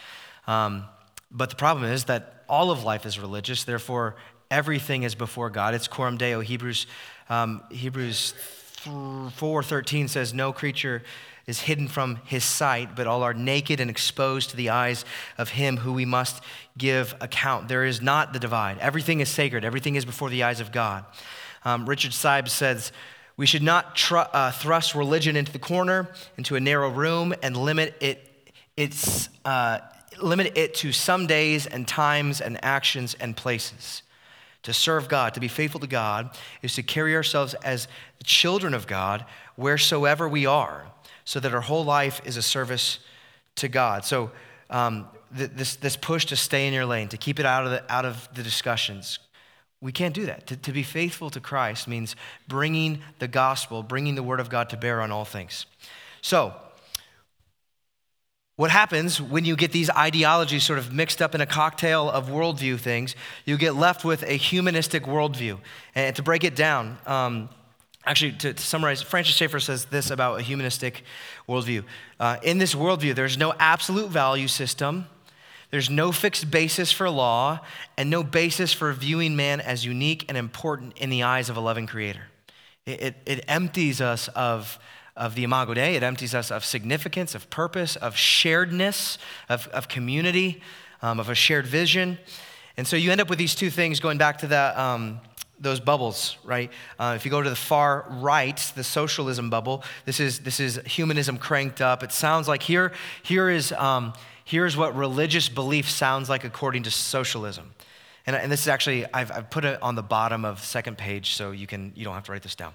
[0.46, 0.84] Um,
[1.32, 4.14] but the problem is that all of life is religious, therefore,
[4.50, 5.74] everything is before God.
[5.74, 6.40] It's coram deo.
[6.40, 6.86] Hebrews,
[7.28, 8.34] um, Hebrews
[8.84, 11.02] 4.13 says, No creature
[11.48, 15.06] is hidden from his sight, but all are naked and exposed to the eyes
[15.38, 16.42] of him who we must
[16.76, 17.68] give account.
[17.68, 18.76] There is not the divide.
[18.78, 21.06] Everything is sacred, everything is before the eyes of God.
[21.64, 22.92] Um, Richard Sibbes says,
[23.38, 27.56] we should not tr- uh, thrust religion into the corner, into a narrow room, and
[27.56, 29.78] limit it, its, uh,
[30.20, 34.02] limit it to some days and times and actions and places.
[34.64, 37.88] To serve God, to be faithful to God, is to carry ourselves as
[38.22, 39.24] children of God
[39.56, 40.84] wheresoever we are
[41.28, 43.00] so that our whole life is a service
[43.56, 44.06] to God.
[44.06, 44.30] So,
[44.70, 45.06] um,
[45.36, 47.92] th- this, this push to stay in your lane, to keep it out of the,
[47.92, 49.18] out of the discussions,
[49.82, 50.46] we can't do that.
[50.46, 52.16] To, to be faithful to Christ means
[52.48, 55.66] bringing the gospel, bringing the word of God to bear on all things.
[56.22, 56.54] So,
[58.56, 62.28] what happens when you get these ideologies sort of mixed up in a cocktail of
[62.28, 63.14] worldview things?
[63.44, 65.58] You get left with a humanistic worldview.
[65.94, 67.50] And to break it down, um,
[68.08, 71.04] Actually, to, to, summarize, Francis Schaeffer says this about a humanistic
[71.46, 71.84] worldview.
[72.18, 75.06] Uh, in this worldview, there's no absolute value system,
[75.70, 77.60] there's no fixed basis for law,
[77.98, 81.60] and no basis for viewing man as unique and important in the eyes of a
[81.60, 82.22] loving creator.
[82.86, 84.78] It, it, it empties us of,
[85.14, 89.18] of the imago Dei, it empties us of significance, of purpose, of sharedness,
[89.50, 90.62] of, of community,
[91.02, 92.16] um, of a shared vision.
[92.78, 94.78] And so you end up with these two things going back to that.
[94.78, 95.20] Um,
[95.60, 96.70] those bubbles, right?
[96.98, 100.80] Uh, if you go to the far right, the socialism bubble, this is, this is
[100.86, 102.02] humanism cranked up.
[102.02, 102.92] It sounds like here,
[103.22, 104.12] here is, um,
[104.44, 107.74] here's what religious belief sounds like according to socialism.
[108.26, 111.32] And, and this is actually, I've, I've put it on the bottom of second page
[111.34, 112.74] so you, can, you don't have to write this down.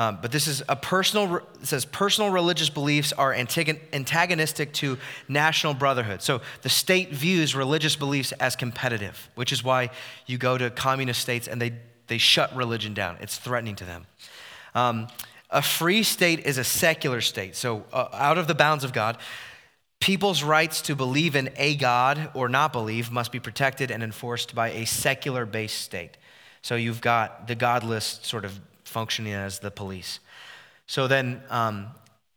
[0.00, 4.96] Um, but this is a personal, it says personal religious beliefs are antagonistic to
[5.26, 6.22] national brotherhood.
[6.22, 9.90] So the state views religious beliefs as competitive, which is why
[10.26, 11.72] you go to communist states and they
[12.08, 13.16] they shut religion down.
[13.20, 14.06] It's threatening to them.
[14.74, 15.08] Um,
[15.50, 19.18] a free state is a secular state, so uh, out of the bounds of God.
[20.00, 24.54] People's rights to believe in a God or not believe must be protected and enforced
[24.54, 26.16] by a secular based state.
[26.62, 30.20] So you've got the godless sort of functioning as the police.
[30.86, 31.88] So then um,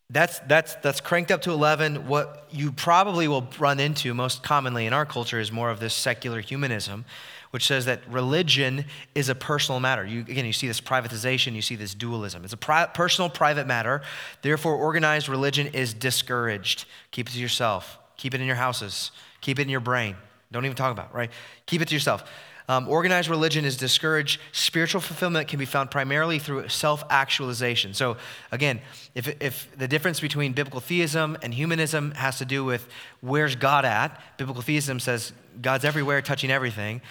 [0.10, 2.08] that's, that's, that's cranked up to 11.
[2.08, 5.94] What you probably will run into most commonly in our culture is more of this
[5.94, 7.06] secular humanism,
[7.52, 10.06] which says that religion is a personal matter.
[10.06, 12.44] You, again, you see this privatization, you see this dualism.
[12.44, 14.02] It's a pri- personal, private matter.
[14.42, 16.86] Therefore, organized religion is discouraged.
[17.12, 20.16] Keep it to yourself, keep it in your houses, keep it in your brain.
[20.52, 21.32] Don't even talk about it, right?
[21.66, 22.24] Keep it to yourself.
[22.70, 24.40] Um, organized religion is discouraged.
[24.54, 27.94] Spiritual fulfillment can be found primarily through self actualization.
[27.94, 28.16] So,
[28.52, 28.80] again,
[29.14, 32.88] if, if the difference between biblical theism and humanism has to do with
[33.20, 37.02] where's God at, biblical theism says God's everywhere, touching everything.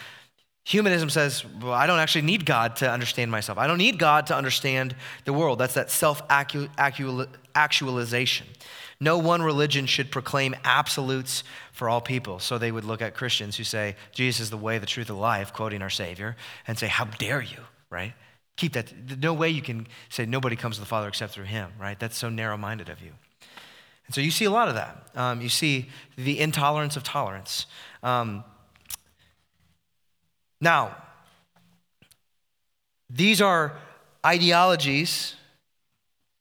[0.70, 3.58] Humanism says, well, I don't actually need God to understand myself.
[3.58, 4.94] I don't need God to understand
[5.24, 5.58] the world.
[5.58, 8.46] That's that self actualization.
[9.00, 11.42] No one religion should proclaim absolutes
[11.72, 12.38] for all people.
[12.38, 15.14] So they would look at Christians who say, Jesus is the way, the truth, the
[15.14, 16.36] life, quoting our Savior,
[16.68, 17.58] and say, How dare you,
[17.90, 18.12] right?
[18.56, 18.92] Keep that.
[19.20, 21.98] No way you can say nobody comes to the Father except through Him, right?
[21.98, 23.10] That's so narrow minded of you.
[24.06, 25.08] And so you see a lot of that.
[25.16, 27.66] Um, you see the intolerance of tolerance.
[28.04, 28.44] Um,
[30.60, 30.96] now,
[33.08, 33.76] these are
[34.24, 35.34] ideologies.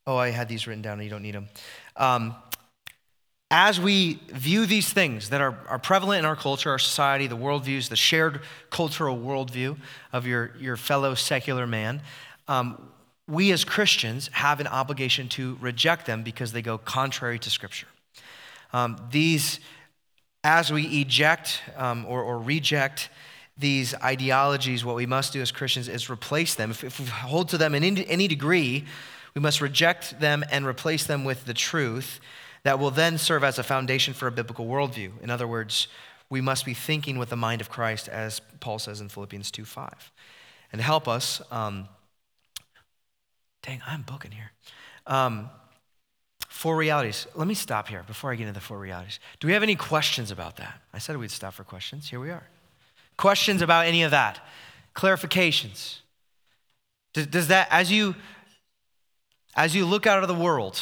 [0.06, 1.48] Oh, I had these written down, you don't need them.
[1.96, 2.36] Um,
[3.52, 7.38] as we view these things that are, are prevalent in our culture, our society, the
[7.38, 9.78] worldviews, the shared cultural worldview
[10.14, 12.02] of your, your fellow secular man,
[12.48, 12.90] um,
[13.28, 17.88] we as Christians have an obligation to reject them because they go contrary to Scripture.
[18.72, 19.60] Um, these,
[20.44, 23.10] as we eject um, or, or reject
[23.60, 26.72] these ideologies, what we must do as Christians is replace them.
[26.72, 28.86] If, if we hold to them in any, degree,
[29.36, 32.20] We must reject them and replace them with the truth
[32.64, 35.12] that will then serve as a foundation for a biblical worldview.
[35.22, 35.88] In other words,
[36.30, 39.66] we must be thinking with the mind of Christ, as Paul says in Philippians 2
[39.66, 40.12] 5.
[40.72, 41.88] And help us, um,
[43.62, 44.52] dang, I'm booking here.
[45.08, 45.50] Um,
[46.48, 47.28] four realities.
[47.36, 49.20] Let me stop here before I get into the four realities.
[49.40, 50.82] Do we have any questions about that?
[50.94, 52.10] I said we'd stop for questions.
[52.10, 52.48] Here we are.
[53.20, 54.40] Questions about any of that?
[54.96, 55.98] Clarifications?
[57.14, 58.16] Does, does that, as you,
[59.58, 60.80] as you look out of the world,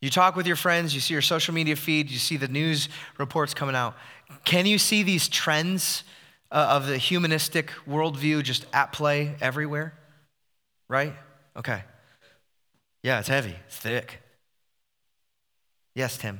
[0.00, 2.88] you talk with your friends, you see your social media feed, you see the news
[3.18, 3.96] reports coming out.
[4.44, 6.04] Can you see these trends
[6.52, 9.92] uh, of the humanistic worldview just at play everywhere?
[10.88, 11.14] Right?
[11.56, 11.82] Okay.
[13.02, 14.22] Yeah, it's heavy, it's thick.
[15.96, 16.38] Yes, Tim.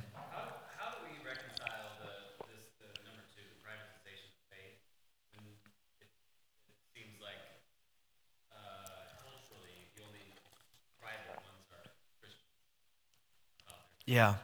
[14.07, 14.35] Yeah.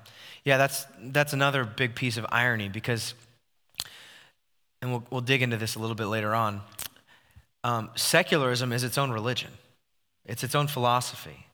[0.44, 3.14] Yeah, that's, that's another big piece of irony because,
[4.80, 6.62] and we'll, we'll dig into this a little bit later on.
[7.64, 9.50] Um, secularism is its own religion,
[10.24, 11.46] it's its own philosophy.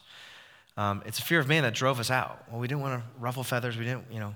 [0.78, 2.44] Um, it's a fear of man that drove us out.
[2.50, 3.78] Well, we didn't want to ruffle feathers.
[3.78, 4.36] We didn't, you know.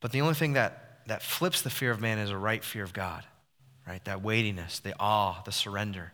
[0.00, 2.82] But the only thing that, that flips the fear of man is a right fear
[2.82, 3.24] of God
[3.90, 4.04] right?
[4.04, 6.12] That weightiness, the awe, the surrender,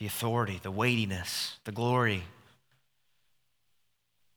[0.00, 2.24] the authority, the weightiness, the glory.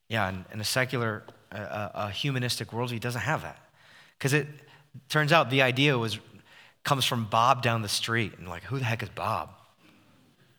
[0.08, 3.58] Yeah, and, and a secular, uh, a humanistic worldview doesn't have that.
[4.16, 4.46] Because it
[5.08, 6.20] turns out the idea was
[6.84, 8.34] comes from Bob down the street.
[8.38, 9.50] And like, who the heck is Bob?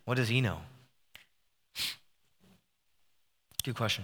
[0.03, 0.59] What does he know?
[3.63, 4.03] Good question.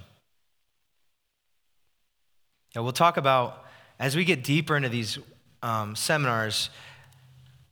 [2.74, 3.65] Yeah, we'll talk about,
[4.00, 5.18] as we get deeper into these
[5.64, 6.70] um, seminars,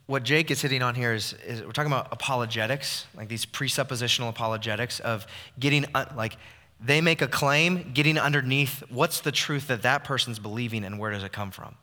[0.05, 4.29] what Jake is hitting on here is, is, we're talking about apologetics, like these presuppositional
[4.29, 5.25] apologetics of
[5.59, 6.37] getting, like,
[6.79, 11.11] they make a claim, getting underneath what's the truth that that person's believing and where
[11.11, 11.75] does it come from,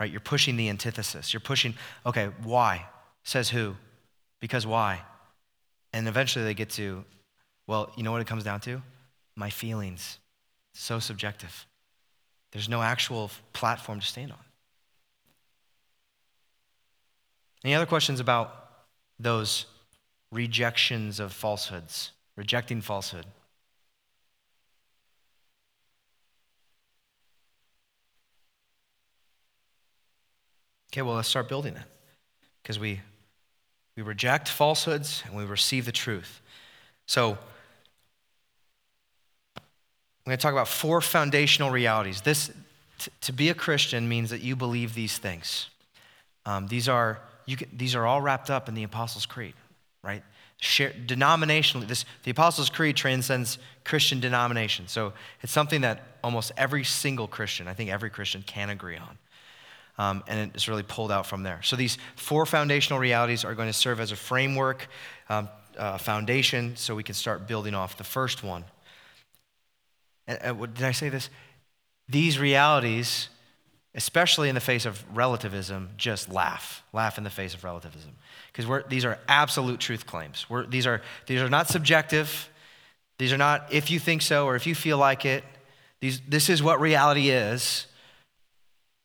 [0.00, 0.10] right?
[0.10, 1.32] You're pushing the antithesis.
[1.32, 1.74] You're pushing,
[2.04, 2.86] okay, why?
[3.22, 3.76] Says who?
[4.40, 5.02] Because why?
[5.92, 7.04] And eventually they get to,
[7.66, 8.82] well, you know what it comes down to?
[9.36, 10.18] My feelings.
[10.72, 11.66] so subjective.
[12.52, 14.38] There's no actual platform to stand on.
[17.64, 18.54] Any other questions about
[19.18, 19.66] those
[20.32, 23.26] rejections of falsehoods, rejecting falsehood?
[30.92, 31.86] Okay, well, let's start building it
[32.62, 33.00] because we,
[33.96, 36.40] we reject falsehoods and we receive the truth.
[37.06, 37.38] So,
[40.24, 42.20] I'm going to talk about four foundational realities.
[42.20, 42.50] This,
[42.98, 45.70] t- to be a Christian means that you believe these things.
[46.44, 47.20] Um, these are
[47.56, 49.54] can, these are all wrapped up in the Apostles' Creed,
[50.02, 50.22] right?
[50.58, 54.88] Share, denominationally, this, the Apostles' Creed transcends Christian denomination.
[54.88, 55.12] So
[55.42, 59.18] it's something that almost every single Christian, I think every Christian can agree on.
[59.98, 61.62] Um, and it's really pulled out from there.
[61.62, 64.88] So these four foundational realities are going to serve as a framework,
[65.28, 68.64] um, uh, foundation, so we can start building off the first one.
[70.30, 71.30] And uh, did I say this?
[72.08, 73.28] These realities,
[73.94, 76.82] especially in the face of relativism, just laugh.
[76.92, 78.12] Laugh in the face of relativism.
[78.52, 80.46] Because these are absolute truth claims.
[80.48, 82.48] We're, these, are, these are not subjective.
[83.18, 85.44] These are not if you think so or if you feel like it.
[86.00, 87.86] These, this is what reality is.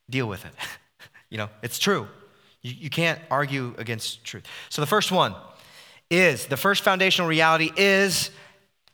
[0.09, 0.53] Deal with it.
[1.30, 2.07] you know, it's true.
[2.61, 4.45] You, you can't argue against truth.
[4.69, 5.36] So the first one
[6.09, 8.32] is the first foundational reality is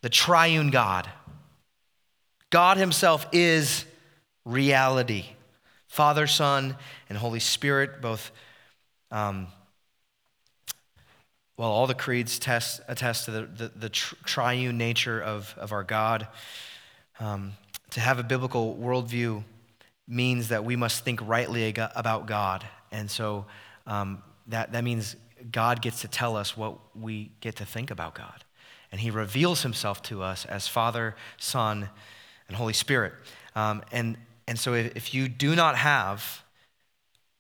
[0.01, 1.09] the triune God.
[2.51, 3.85] God Himself is
[4.45, 5.25] reality.
[5.87, 6.77] Father, Son,
[7.09, 8.31] and Holy Spirit, both,
[9.09, 9.47] um,
[11.57, 15.83] well, all the creeds test, attest to the, the, the triune nature of, of our
[15.83, 16.27] God.
[17.19, 17.53] Um,
[17.91, 19.43] to have a biblical worldview
[20.07, 22.65] means that we must think rightly about God.
[22.91, 23.45] And so
[23.87, 25.15] um, that, that means
[25.51, 28.43] God gets to tell us what we get to think about God.
[28.91, 31.89] And He reveals Himself to us as Father, Son,
[32.51, 33.13] and Holy Spirit.
[33.55, 36.43] Um, and, and so if, if you do not have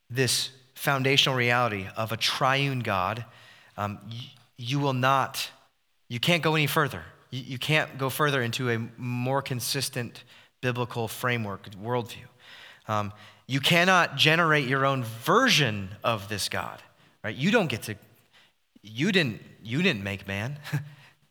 [0.09, 3.25] this foundational reality of a triune God,
[3.75, 5.49] um, you, you, will not,
[6.07, 7.03] you can't go any further.
[7.29, 10.23] You, you can't go further into a more consistent
[10.61, 12.27] biblical framework, worldview.
[12.87, 13.11] Um,
[13.47, 16.81] you cannot generate your own version of this God,
[17.21, 17.35] right?
[17.35, 17.95] You don't get to,
[18.81, 20.57] you didn't, you didn't make man.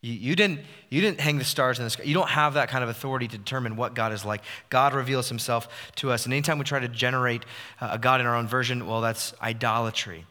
[0.03, 2.05] You, you, didn't, you didn't hang the stars in the sky.
[2.05, 4.43] You don't have that kind of authority to determine what God is like.
[4.71, 6.25] God reveals himself to us.
[6.25, 7.45] And anytime we try to generate
[7.81, 10.25] a God in our own version, well, that's idolatry.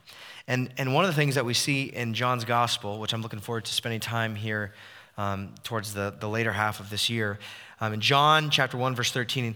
[0.47, 3.39] And, and one of the things that we see in John's gospel, which I'm looking
[3.39, 4.73] forward to spending time here
[5.15, 7.37] um, towards the, the later half of this year,
[7.79, 9.55] um, in John chapter 1, verse 13,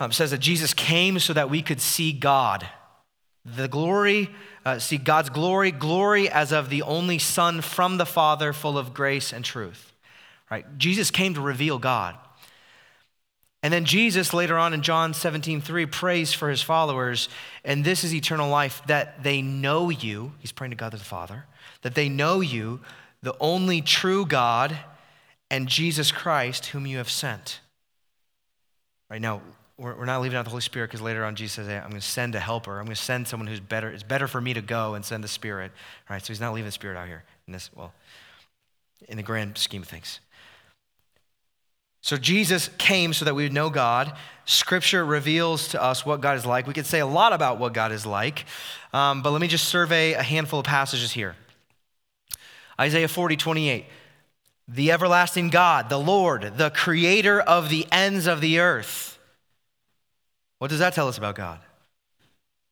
[0.00, 2.68] um, says that Jesus came so that we could see God.
[3.44, 4.30] The glory
[4.64, 8.94] uh, see God's glory, glory as of the only Son from the Father, full of
[8.94, 9.92] grace and truth.
[10.50, 10.78] Right?
[10.78, 12.16] Jesus came to reveal God.
[13.62, 17.30] And then Jesus, later on in John 17, 3, prays for his followers,
[17.64, 20.32] and this is eternal life, that they know you.
[20.38, 21.46] He's praying to God the Father,
[21.80, 22.80] that they know you,
[23.22, 24.78] the only true God,
[25.50, 27.60] and Jesus Christ, whom you have sent.
[29.08, 29.40] Right now,
[29.76, 31.90] we're, we're not leaving out the Holy Spirit because later on Jesus says, hey, I'm
[31.90, 32.78] going to send a helper.
[32.78, 33.88] I'm going to send someone who's better.
[33.90, 35.72] It's better for me to go and send the Spirit.
[36.08, 37.92] All right, so he's not leaving the Spirit out here in this, well,
[39.08, 40.20] in the grand scheme of things.
[42.00, 44.12] So Jesus came so that we would know God.
[44.44, 46.66] Scripture reveals to us what God is like.
[46.66, 48.44] We could say a lot about what God is like,
[48.92, 51.34] um, but let me just survey a handful of passages here.
[52.78, 53.86] Isaiah 40, 28.
[54.68, 59.13] The everlasting God, the Lord, the creator of the ends of the earth.
[60.64, 61.60] What does that tell us about God?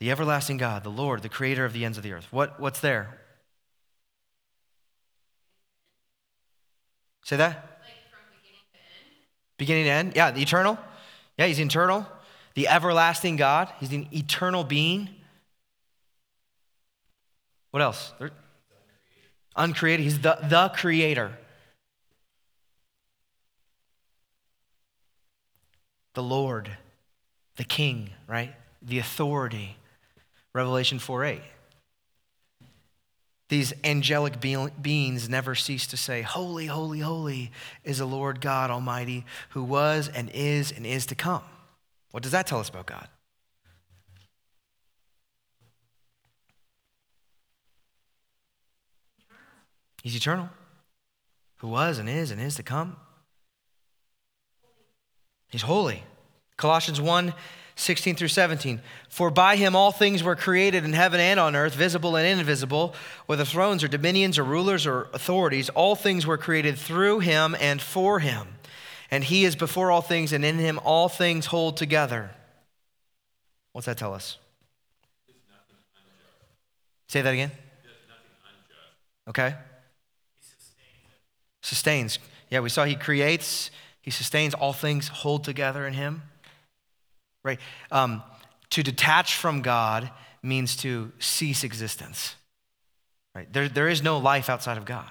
[0.00, 2.26] The everlasting God, the Lord, the creator of the ends of the earth.
[2.30, 3.18] What, what's there?
[7.22, 7.52] Say that?
[7.52, 7.94] Like
[8.40, 8.78] beginning, to
[9.58, 10.12] beginning to end?
[10.16, 10.78] Yeah, the eternal.
[11.36, 12.06] Yeah, he's eternal.
[12.54, 13.70] The everlasting God.
[13.78, 15.10] He's an eternal being.
[17.72, 18.14] What else?
[19.54, 20.02] Uncreated.
[20.02, 21.36] He's the, the creator.
[26.14, 26.78] The Lord
[27.56, 28.54] the king, right?
[28.80, 29.76] The authority.
[30.54, 31.40] Revelation 4 8.
[33.48, 37.52] These angelic beings never cease to say, Holy, holy, holy
[37.84, 41.42] is the Lord God Almighty, who was and is and is to come.
[42.12, 43.08] What does that tell us about God?
[50.02, 50.48] He's eternal,
[51.58, 52.96] who was and is and is to come.
[55.48, 56.02] He's holy.
[56.56, 57.34] Colossians 1
[57.74, 58.80] 16 through 17.
[59.08, 62.94] For by him all things were created in heaven and on earth, visible and invisible,
[63.26, 67.80] whether thrones or dominions or rulers or authorities, all things were created through him and
[67.80, 68.46] for him.
[69.10, 72.30] And he is before all things, and in him all things hold together.
[73.72, 74.38] What's that tell us?
[77.08, 77.50] Say that again.
[79.28, 79.54] Okay.
[81.60, 82.18] Sustains.
[82.50, 86.22] Yeah, we saw he creates, he sustains, all things hold together in him
[87.42, 87.58] right?
[87.90, 88.22] Um,
[88.70, 90.10] to detach from God
[90.42, 92.36] means to cease existence,
[93.34, 93.52] right?
[93.52, 95.10] There, there is no life outside of God.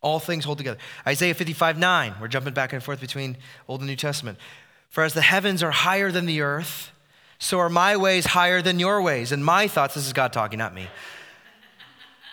[0.00, 0.78] All things hold together.
[1.06, 4.38] Isaiah 55 9, we're jumping back and forth between Old and New Testament.
[4.88, 6.92] For as the heavens are higher than the earth,
[7.38, 10.58] so are my ways higher than your ways, and my thoughts, this is God talking,
[10.58, 10.88] not me.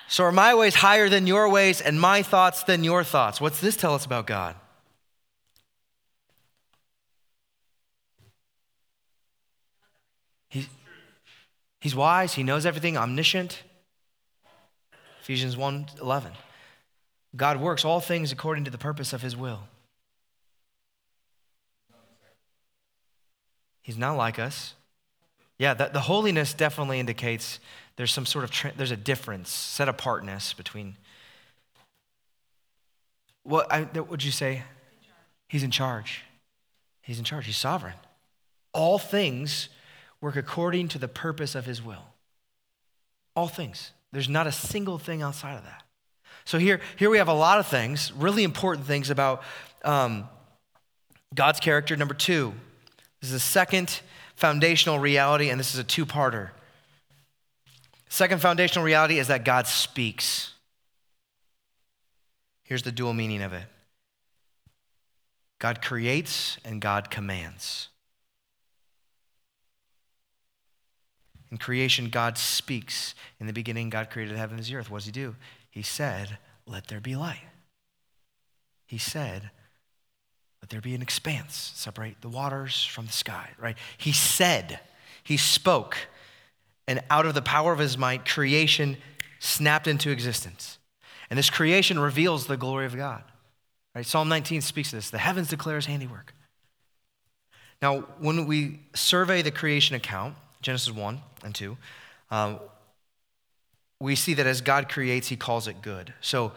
[0.08, 3.42] So are my ways higher than your ways, and my thoughts than your thoughts.
[3.42, 4.56] What's this tell us about God?
[11.86, 13.62] He's wise, he knows everything, omniscient.
[15.22, 16.32] Ephesians 1:11.
[17.36, 19.68] God works all things according to the purpose of his will.
[23.84, 24.74] He's not like us.
[25.60, 27.60] Yeah, the, the holiness definitely indicates
[27.98, 30.96] there's some sort of, tra- there's a difference, set apartness between.
[33.44, 34.64] What I, would you say?
[35.48, 36.24] He's in charge.
[37.04, 37.46] He's in charge.
[37.46, 37.94] He's sovereign.
[38.74, 39.70] All things
[40.26, 42.04] work according to the purpose of his will.
[43.36, 43.92] All things.
[44.12, 45.84] There's not a single thing outside of that.
[46.46, 49.44] So here, here we have a lot of things, really important things about
[49.84, 50.28] um,
[51.36, 51.96] God's character.
[51.96, 52.56] Number two,
[53.22, 54.02] this is the second
[54.36, 56.50] foundational reality, and this is a two parter.
[58.10, 60.54] Second foundational reality is that God speaks.
[62.64, 63.66] Here's the dual meaning of it
[65.60, 67.90] God creates and God commands.
[71.56, 73.16] In creation, God speaks.
[73.40, 74.92] In the beginning, God created heaven and the earth.
[74.92, 75.38] What does He do?
[75.72, 76.38] He said,
[76.68, 77.48] Let there be light.
[78.86, 79.52] He said,
[80.62, 83.78] Let there be an expanse, separate the waters from the sky, right?
[83.98, 84.82] He said,
[85.24, 85.96] He spoke,
[86.90, 88.98] and out of the power of His might, creation
[89.40, 90.78] snapped into existence.
[91.30, 93.24] And this creation reveals the glory of God.
[93.96, 94.06] Right?
[94.06, 95.10] Psalm 19 speaks to this.
[95.10, 96.34] The heavens declare his handiwork.
[97.82, 100.36] Now, when we survey the creation account,
[100.66, 101.78] Genesis 1 and 2,
[102.32, 102.60] um,
[104.00, 106.12] we see that as God creates, he calls it good.
[106.22, 106.54] So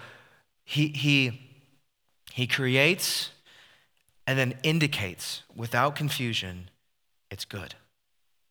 [0.65, 1.43] he, he,
[2.33, 3.33] he creates
[4.27, 6.71] and then indicates without confusion
[7.31, 7.75] it's good.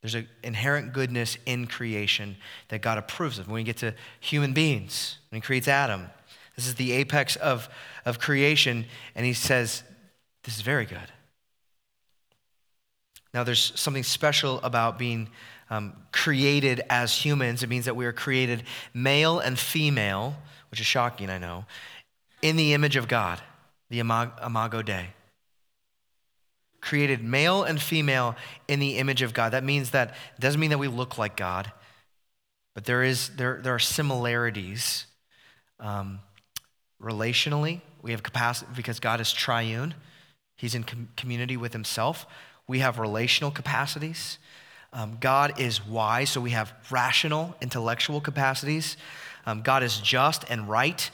[0.04, 2.38] There's an inherent goodness in creation
[2.68, 3.48] that God approves of.
[3.48, 6.12] When we get to human beings, when he creates Adam,
[6.56, 7.68] this is the apex of,
[8.06, 8.86] of creation,
[9.16, 9.82] and he says,
[10.44, 11.12] This is very good.
[13.38, 15.30] Now, there's something special about being
[15.70, 17.62] um, created as humans.
[17.62, 18.64] It means that we are created
[18.96, 20.36] male and female,
[20.72, 21.66] which is shocking, I know,
[22.42, 23.40] in the image of God,
[23.92, 25.10] the Imago Dei.
[26.82, 28.36] Created male and female
[28.68, 29.52] in the image of God.
[29.52, 31.72] That means that it doesn't mean that we look like God,
[32.74, 35.06] but there, is, there, there are similarities
[35.80, 36.22] um,
[37.00, 37.82] relationally.
[38.02, 39.94] We have capacity because God is triune,
[40.56, 42.26] He's in com- community with Himself.
[42.68, 44.38] We have relational capacities.
[44.94, 48.98] Um, God is wise, so we have rational, intellectual capacities.
[49.46, 51.10] Um, God is just and right,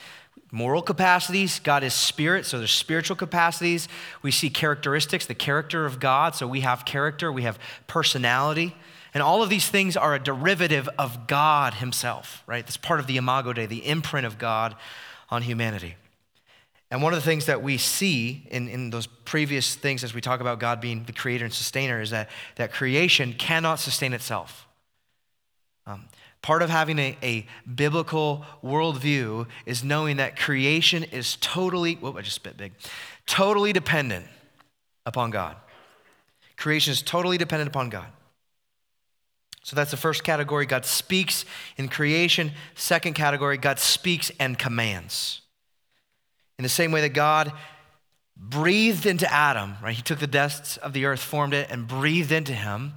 [0.51, 1.59] moral capacities.
[1.59, 3.87] God is spirit, so there's spiritual capacities.
[4.21, 8.75] We see characteristics, the character of God, so we have character, we have personality.
[9.13, 12.65] And all of these things are a derivative of God Himself, right?
[12.65, 14.75] That's part of the Imago Dei, the imprint of God
[15.29, 15.95] on humanity.
[16.93, 20.21] And one of the things that we see in, in those previous things as we
[20.21, 24.67] talk about God being the creator and sustainer is that, that creation cannot sustain itself.
[25.87, 26.05] Um,
[26.43, 32.21] part of having a, a biblical worldview is knowing that creation is totally, whoop, I
[32.21, 32.73] just spit big,
[33.25, 34.27] totally dependent
[35.03, 35.55] upon God.
[36.57, 38.09] Creation is totally dependent upon God.
[39.63, 40.67] So that's the first category.
[40.67, 41.43] God speaks
[41.75, 42.51] in creation.
[42.75, 45.39] Second category, God speaks and commands.
[46.59, 47.51] In the same way that God
[48.35, 49.95] breathed into Adam, right?
[49.95, 52.93] He took the dust of the earth, formed it, and breathed into him.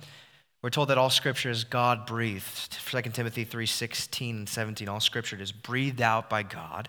[0.63, 2.79] We're told that all scripture is God breathed.
[2.91, 6.89] 2 Timothy 3 16 and 17, all scripture is breathed out by God,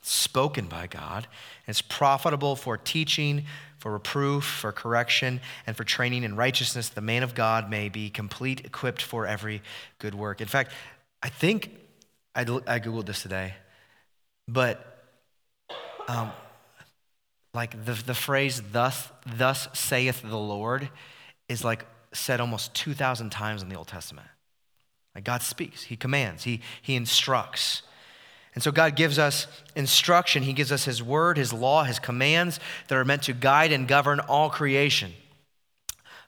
[0.00, 1.26] spoken by God,
[1.66, 3.44] and it's profitable for teaching,
[3.78, 6.88] for reproof, for correction, and for training in righteousness.
[6.88, 9.62] The man of God may be complete, equipped for every
[9.98, 10.40] good work.
[10.40, 10.72] In fact,
[11.22, 11.76] I think
[12.34, 13.54] I, I Googled this today,
[14.46, 14.97] but
[16.08, 16.32] um,
[17.54, 20.88] like the, the phrase thus thus saith the lord
[21.48, 24.26] is like said almost 2000 times in the old testament.
[25.14, 27.82] Like god speaks he commands he, he instructs.
[28.54, 29.46] And so god gives us
[29.76, 30.42] instruction.
[30.42, 33.86] He gives us his word his law his commands that are meant to guide and
[33.88, 35.12] govern all creation.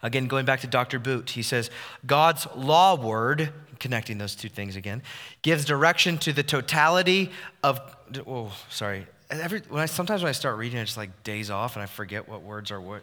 [0.03, 1.70] Again going back to dr boot he says
[2.07, 5.03] god's law word connecting those two things again
[5.43, 7.31] gives direction to the totality
[7.62, 7.81] of
[8.26, 11.83] oh sorry every, when I, sometimes when I start reading, it's like days off and
[11.83, 13.03] I forget what words are what.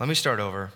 [0.00, 0.70] Let me start over.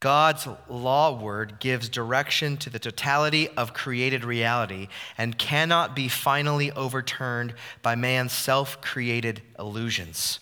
[0.00, 6.70] God's law word gives direction to the totality of created reality and cannot be finally
[6.72, 10.40] overturned by man's self created illusions.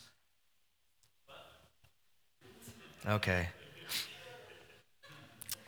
[3.07, 3.49] Okay.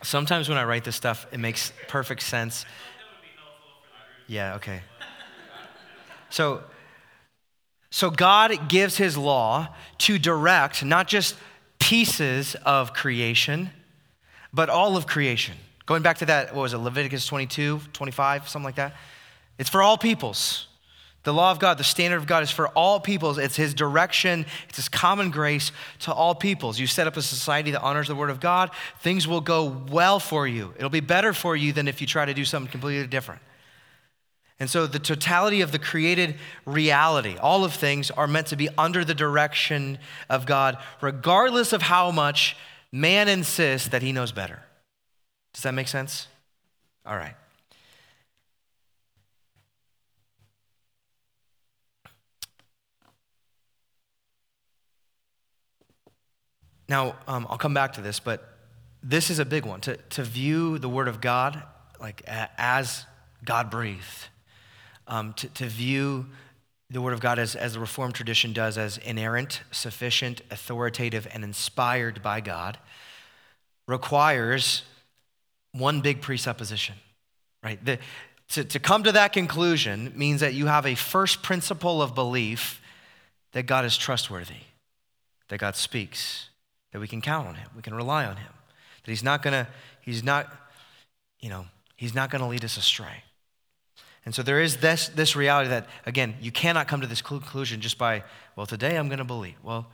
[0.03, 2.65] Sometimes when I write this stuff, it makes perfect sense.
[4.27, 4.81] Yeah, okay.
[6.31, 6.65] So,
[7.97, 9.69] so God gives his law
[10.01, 11.35] to direct not just
[11.79, 13.71] pieces of creation,
[14.53, 15.55] but all of creation.
[15.87, 18.97] Going back to that, what was it, Leviticus 22, 25, something like that?
[19.59, 20.67] It's for all peoples.
[21.23, 23.39] The law of God, the standard of God is for all peoples.
[23.39, 26.79] It's his direction, it's his common grace to all peoples.
[26.79, 30.21] You set up a society that honors the word of God, things will go well
[30.21, 30.75] for you.
[30.77, 33.41] It'll be better for you than if you try to do something completely different.
[34.59, 38.71] And so, the totality of the created reality, all of things are meant to be
[38.79, 39.99] under the direction
[40.31, 42.57] of God, regardless of how much
[42.91, 44.63] man insists that he knows better.
[45.53, 46.29] Does that make sense?
[47.05, 47.35] All right.
[56.89, 58.57] Now, um, I'll come back to this, but
[59.03, 61.63] this is a big one to, to view the Word of God
[62.01, 63.07] like as
[63.45, 64.29] God breathed,
[65.09, 66.27] um, to, to view
[66.91, 71.43] the Word of God as, as the Reformed tradition does, as inerrant, sufficient, authoritative, and
[71.43, 72.79] inspired by God,
[73.89, 74.83] requires
[75.73, 76.95] one big presupposition,
[77.63, 77.85] right?
[77.85, 77.99] The,
[78.51, 82.81] to, to come to that conclusion means that you have a first principle of belief
[83.53, 84.65] that God is trustworthy,
[85.49, 86.51] that God speaks,
[86.93, 88.53] that we can count on him, we can rely on him,
[89.03, 89.67] that he's not gonna,
[90.01, 90.53] he's not,
[91.41, 93.25] you know, he's not gonna lead us astray.
[94.27, 97.81] And so there is this, this reality that, again, you cannot come to this conclusion
[97.81, 98.25] just by,
[98.57, 99.55] well, today I'm gonna believe.
[99.63, 99.87] Well,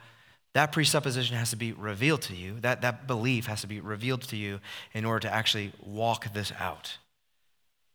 [0.54, 2.58] that presupposition has to be revealed to you.
[2.60, 4.60] That, that belief has to be revealed to you
[4.94, 6.96] in order to actually walk this out.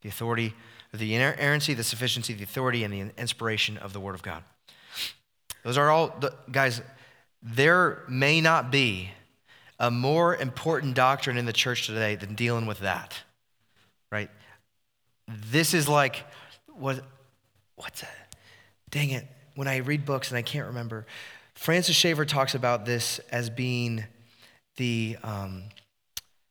[0.02, 0.54] The authority,
[0.94, 4.44] the inerrancy, the sufficiency, the authority, and the inspiration of the Word of God.
[5.64, 6.82] Those are all, the, guys,
[7.42, 9.10] there may not be
[9.80, 13.22] a more important doctrine in the church today than dealing with that,
[14.12, 14.30] right?
[15.28, 16.26] This is like,
[16.68, 17.04] what,
[17.76, 18.36] what's that?
[18.90, 19.28] Dang it.
[19.56, 21.06] When I read books and I can't remember,
[21.56, 24.06] Francis Schaeffer talks about this as being
[24.78, 25.64] the, um,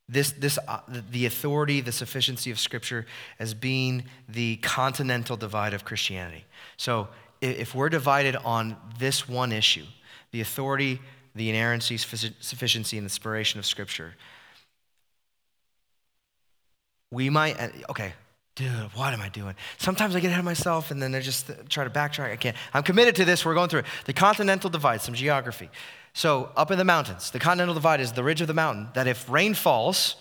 [0.09, 3.07] this, this, uh, the authority, the sufficiency of Scripture
[3.39, 6.45] as being the continental divide of Christianity.
[6.77, 7.09] So
[7.41, 9.85] if we're divided on this one issue,
[10.33, 11.01] the authority,
[11.35, 14.14] the inerrancy, sufficiency, and inspiration of Scripture.
[17.11, 18.14] We might, uh, okay,
[18.57, 19.55] dude, what am I doing?
[19.79, 22.33] Sometimes I get ahead of myself and then I just try to backtrack.
[22.33, 22.57] I can't.
[22.75, 23.45] I'm committed to this.
[23.45, 23.87] We're going through it.
[24.07, 25.71] The continental divide, some geography.
[26.15, 29.07] So, up in the mountains, the continental divide is the ridge of the mountain that
[29.07, 30.17] if rain falls,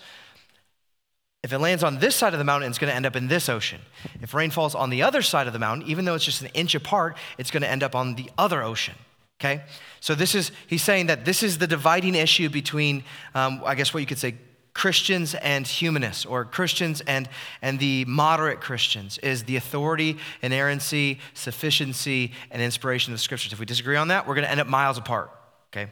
[1.42, 3.28] if it lands on this side of the mountain, it's going to end up in
[3.28, 3.80] this ocean.
[4.20, 6.48] If rain falls on the other side of the mountain, even though it's just an
[6.48, 8.94] inch apart, it's going to end up on the other ocean.
[9.40, 9.62] Okay?
[10.00, 13.94] So this is, he's saying that this is the dividing issue between, um, I guess
[13.94, 14.34] what you could say,
[14.76, 17.30] Christians and humanists, or Christians and,
[17.62, 23.54] and the moderate Christians, is the authority, inerrancy, sufficiency, and inspiration of the scriptures.
[23.54, 25.30] If we disagree on that, we're going to end up miles apart.
[25.72, 25.90] Okay?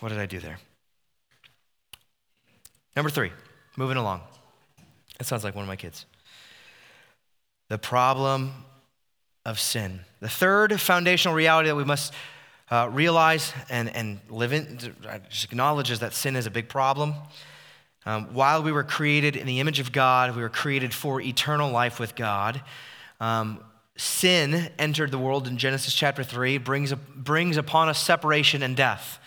[0.00, 0.58] What did I do there?
[2.96, 3.30] Number three,
[3.76, 4.22] moving along.
[5.20, 6.06] It sounds like one of my kids.
[7.68, 8.54] The problem
[9.44, 10.00] of sin.
[10.20, 12.14] The third foundational reality that we must
[12.74, 14.78] uh, realize and, and live in,
[15.30, 17.14] just acknowledges that sin is a big problem.
[18.04, 21.70] Um, while we were created in the image of God, we were created for eternal
[21.70, 22.60] life with God.
[23.20, 23.60] Um,
[23.96, 29.20] sin entered the world in Genesis chapter 3, brings, brings upon us separation and death.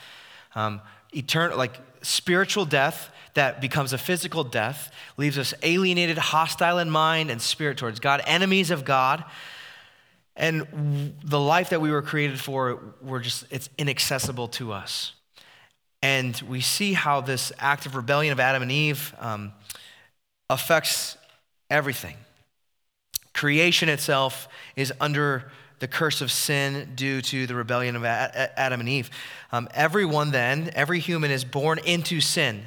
[0.54, 0.82] Um,
[1.16, 7.32] eternal, like spiritual death that becomes a physical death, leaves us alienated, hostile in mind
[7.32, 9.24] and spirit towards God, enemies of God.
[10.38, 15.14] And the life that we were created for, we're just, it's inaccessible to us.
[16.04, 19.52] And we see how this act of rebellion of Adam and Eve um,
[20.48, 21.18] affects
[21.72, 22.16] everything.
[23.34, 28.90] Creation itself is under the curse of sin due to the rebellion of Adam and
[28.90, 29.10] Eve.
[29.52, 32.64] Um, everyone, then, every human is born into sin.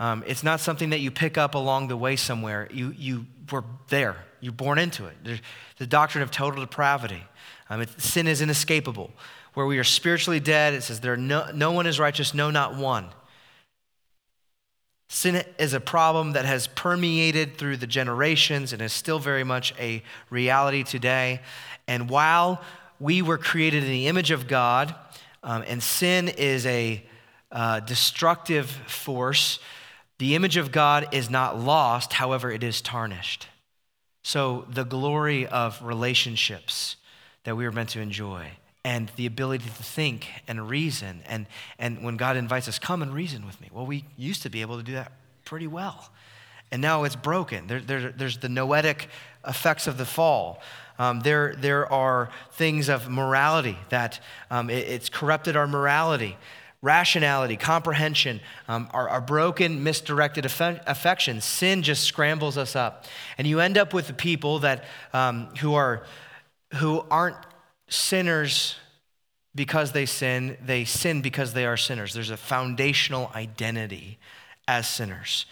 [0.00, 2.68] Um, it's not something that you pick up along the way somewhere.
[2.72, 4.16] You, you were there.
[4.40, 5.16] You're born into it.
[5.22, 5.40] There's
[5.78, 7.22] the doctrine of total depravity.
[7.70, 9.10] Um, sin is inescapable.
[9.54, 12.76] Where we are spiritually dead, it says, there no, no one is righteous, no, not
[12.76, 13.08] one.
[15.08, 19.74] Sin is a problem that has permeated through the generations and is still very much
[19.78, 21.40] a reality today.
[21.86, 22.62] And while
[23.00, 24.94] we were created in the image of God,
[25.42, 27.02] um, and sin is a
[27.50, 29.58] uh, destructive force,
[30.18, 33.48] the image of God is not lost, however, it is tarnished.
[34.28, 36.96] So, the glory of relationships
[37.44, 38.50] that we are meant to enjoy
[38.84, 41.22] and the ability to think and reason.
[41.24, 41.46] And,
[41.78, 43.70] and when God invites us, come and reason with me.
[43.72, 45.12] Well, we used to be able to do that
[45.46, 46.10] pretty well.
[46.70, 47.68] And now it's broken.
[47.68, 49.08] There, there, there's the noetic
[49.46, 50.60] effects of the fall.
[50.98, 54.20] Um, there, there are things of morality that
[54.50, 56.36] um, it, it's corrupted our morality
[56.80, 61.44] rationality, comprehension, um, our, our, broken, misdirected aff- affections.
[61.44, 63.04] Sin just scrambles us up.
[63.36, 66.04] And you end up with the people that, um, who are
[66.74, 67.36] who aren't
[67.88, 68.76] sinners
[69.54, 72.12] because they sin, they sin because they are sinners.
[72.12, 74.18] There's a foundational identity
[74.66, 75.46] as sinners.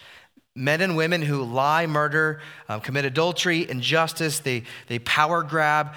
[0.57, 5.93] Men and women who lie, murder, um, commit adultery, injustice, they, they power grab,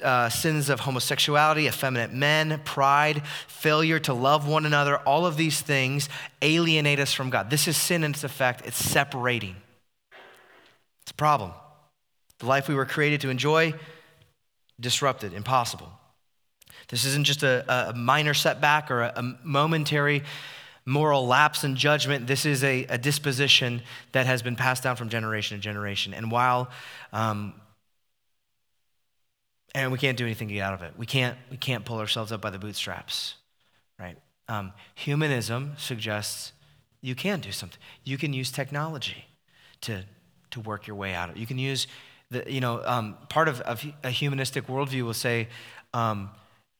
[0.00, 5.60] uh, sins of homosexuality, effeminate men, pride, failure to love one another, all of these
[5.60, 6.08] things
[6.40, 7.50] alienate us from God.
[7.50, 9.56] This is sin in its effect, it's separating.
[11.02, 11.50] It's a problem.
[12.38, 13.74] The life we were created to enjoy,
[14.78, 15.90] disrupted, impossible.
[16.88, 20.22] This isn't just a, a minor setback or a, a, momentary
[20.86, 22.28] moral lapse in judgment.
[22.28, 23.82] This is a, a, disposition
[24.12, 26.14] that has been passed down from generation to generation.
[26.14, 26.70] And while,
[27.12, 27.54] um,
[29.74, 31.98] and we can't do anything to get out of it, we can't, we can't pull
[31.98, 33.34] ourselves up by the bootstraps,
[33.98, 34.16] right?
[34.48, 36.52] Um, humanism suggests
[37.02, 37.80] you can do something.
[38.04, 39.26] You can use technology
[39.82, 40.04] to,
[40.52, 41.40] to work your way out of it.
[41.40, 41.88] You can use
[42.30, 45.48] the, you know, um, part of, of, a humanistic worldview will say,
[45.92, 46.30] um,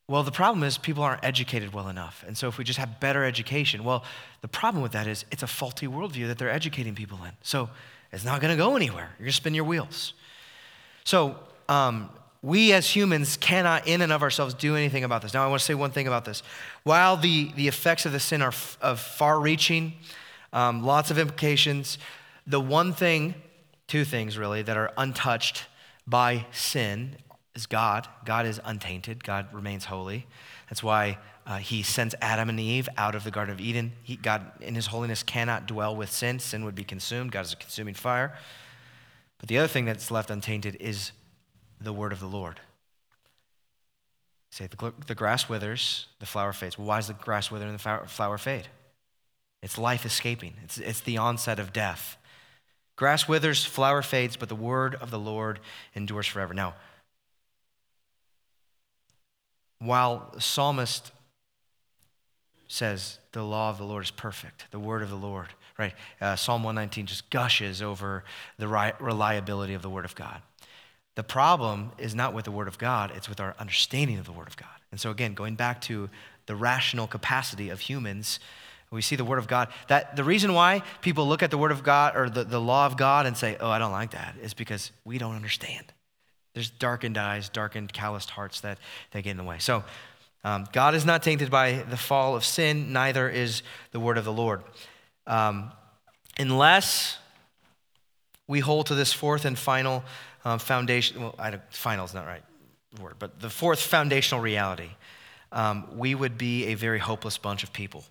[0.08, 2.24] well, the problem is people aren't educated well enough.
[2.26, 4.04] And so if we just have better education, well,
[4.40, 7.32] the problem with that is it's a faulty worldview that they're educating people in.
[7.42, 7.70] So
[8.12, 9.10] it's not going to go anywhere.
[9.18, 10.14] You're going to spin your wheels.
[11.02, 11.36] So
[11.68, 15.34] um, we as humans cannot, in and of ourselves, do anything about this.
[15.34, 16.44] Now, I want to say one thing about this.
[16.84, 19.94] While the, the effects of the sin are f- of far reaching,
[20.52, 21.98] um, lots of implications,
[22.46, 23.34] the one thing,
[23.88, 25.64] two things really, that are untouched
[26.06, 27.16] by sin
[27.56, 28.06] is God.
[28.24, 30.26] God is untainted, God remains holy.
[30.68, 33.92] That's why uh, he sends Adam and Eve out of the Garden of Eden.
[34.02, 36.38] He, God, in his holiness, cannot dwell with sin.
[36.38, 37.32] Sin would be consumed.
[37.32, 38.36] God is a consuming fire.
[39.38, 41.12] But the other thing that's left untainted is
[41.80, 42.60] the word of the Lord.
[44.50, 46.78] Say, the, the grass withers, the flower fades.
[46.78, 48.68] Well, why does the grass wither and the flower fade?
[49.62, 52.16] It's life escaping, it's, it's the onset of death.
[52.96, 55.60] Grass withers, flower fades, but the word of the Lord
[55.94, 56.54] endures forever.
[56.54, 56.74] Now,
[59.86, 61.12] while psalmist
[62.68, 65.94] says the law of the Lord is perfect, the word of the Lord, right?
[66.20, 68.24] Uh, Psalm 119 just gushes over
[68.58, 70.42] the reliability of the word of God.
[71.14, 74.32] The problem is not with the word of God, it's with our understanding of the
[74.32, 74.68] word of God.
[74.90, 76.10] And so, again, going back to
[76.46, 78.38] the rational capacity of humans,
[78.90, 79.68] we see the word of God.
[79.88, 82.86] That the reason why people look at the word of God or the, the law
[82.86, 85.92] of God and say, oh, I don't like that, is because we don't understand.
[86.56, 88.78] There's darkened eyes, darkened, calloused hearts that,
[89.10, 89.58] that get in the way.
[89.58, 89.84] So,
[90.42, 94.24] um, God is not tainted by the fall of sin, neither is the word of
[94.24, 94.62] the Lord.
[95.26, 95.70] Um,
[96.38, 97.18] unless
[98.48, 100.02] we hold to this fourth and final
[100.46, 102.42] um, foundation, well, I final is not right
[103.02, 104.88] word, but the fourth foundational reality,
[105.52, 108.02] um, we would be a very hopeless bunch of people.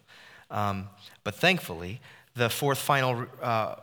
[0.52, 0.89] Um,
[1.24, 2.00] but thankfully,
[2.36, 3.78] the fourth final uh,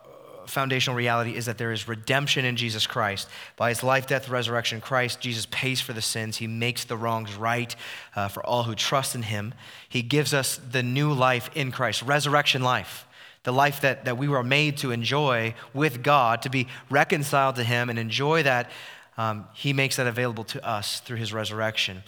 [0.52, 3.28] foundational reality is that there is redemption in Jesus Christ.
[3.56, 6.36] By his life, death, resurrection, Christ, Jesus pays for the sins.
[6.36, 7.74] He makes the wrongs right
[8.14, 9.54] uh, for all who trust in him.
[9.88, 13.06] He gives us the new life in Christ, resurrection life,
[13.42, 17.64] the life that, that we were made to enjoy with God, to be reconciled to
[17.64, 18.70] him and enjoy that.
[19.18, 22.02] Um, he makes that available to us through his resurrection.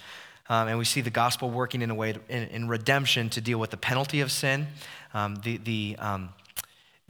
[0.48, 3.40] Um, and we see the gospel working in a way to, in, in, redemption to
[3.40, 4.66] deal with the penalty of sin,
[5.14, 6.28] um, the, the um,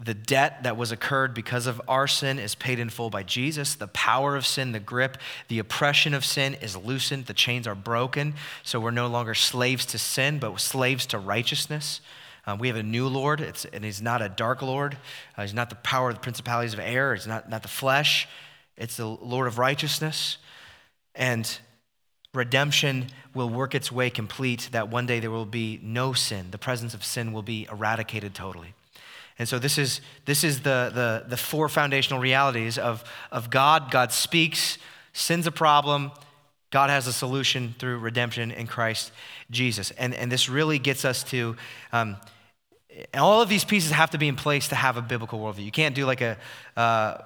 [0.03, 3.75] the debt that was occurred because of our sin is paid in full by Jesus.
[3.75, 5.19] The power of sin, the grip,
[5.49, 7.27] the oppression of sin is loosened.
[7.27, 8.35] The chains are broken.
[8.65, 12.01] So we're no longer slaves to sin, but slaves to righteousness.
[12.47, 14.99] Uh, we have a new Lord, it's, and He's not a dark Lord.
[15.39, 17.15] Uh, he's not the power of the principalities of air.
[17.15, 18.29] It's not, not the flesh.
[18.77, 20.39] It's the Lord of righteousness.
[21.15, 21.59] And
[22.35, 26.49] redemption will work its way complete, that one day there will be no sin.
[26.51, 28.75] The presence of sin will be eradicated totally.
[29.39, 33.91] And so this is, this is the, the, the four foundational realities of, of God.
[33.91, 34.79] God speaks,
[35.13, 36.13] sin's a problem,
[36.71, 39.13] God has a solution through redemption in Christ
[39.51, 39.91] Jesus.
[39.93, 41.57] And, and this really gets us to,
[41.93, 42.17] um,
[43.15, 45.65] all of these pieces have to be in place to have a biblical worldview.
[45.65, 46.37] You can't do like a
[46.77, 47.19] uh,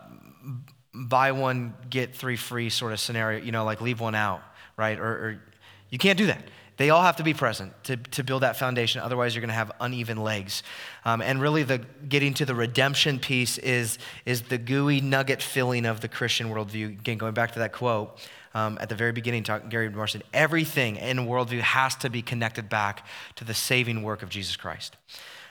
[0.95, 4.43] buy one, get three free sort of scenario, you know, like leave one out,
[4.77, 4.99] right?
[4.99, 5.43] Or, or
[5.91, 6.43] you can't do that.
[6.79, 9.01] They all have to be present to, to build that foundation.
[9.01, 10.63] Otherwise, you're going to have uneven legs.
[11.05, 15.85] Um, and really, the getting to the redemption piece is, is the gooey nugget filling
[15.85, 17.01] of the Christian worldview.
[17.01, 18.17] Again, going back to that quote
[18.55, 22.69] um, at the very beginning, talk, Gary said, everything in worldview has to be connected
[22.69, 23.05] back
[23.35, 24.97] to the saving work of Jesus Christ.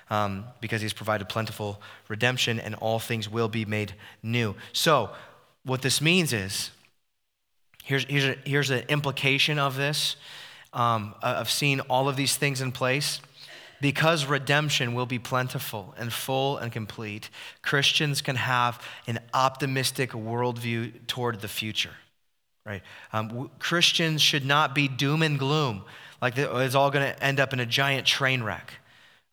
[0.09, 4.55] Um, because he's provided plentiful redemption and all things will be made new.
[4.71, 5.09] So,
[5.65, 6.71] what this means is
[7.83, 10.15] here's, here's, a, here's an implication of this
[10.73, 13.21] um, of seeing all of these things in place.
[13.79, 17.29] Because redemption will be plentiful and full and complete,
[17.61, 21.93] Christians can have an optimistic worldview toward the future.
[22.65, 22.81] right?
[23.13, 25.83] Um, Christians should not be doom and gloom,
[26.21, 28.73] like it's all going to end up in a giant train wreck,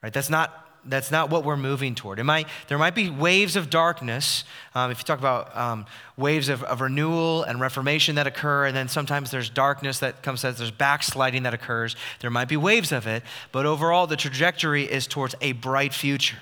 [0.03, 0.13] right?
[0.13, 2.19] That's not that's not what we're moving toward.
[2.19, 4.45] It might, there might be waves of darkness.
[4.75, 8.77] Um, if you talk about um, waves of, of, renewal and reformation that occur, and
[8.77, 11.97] then sometimes there's darkness that comes as there's backsliding that occurs.
[12.21, 13.23] There might be waves of it,
[13.53, 16.39] but overall, the trajectory is towards a bright future.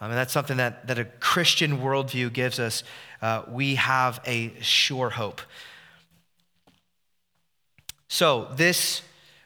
[0.00, 2.82] Um, and that's something that, that a Christian worldview gives us.
[3.20, 5.40] Uh, we have a sure hope.
[8.08, 9.02] So, this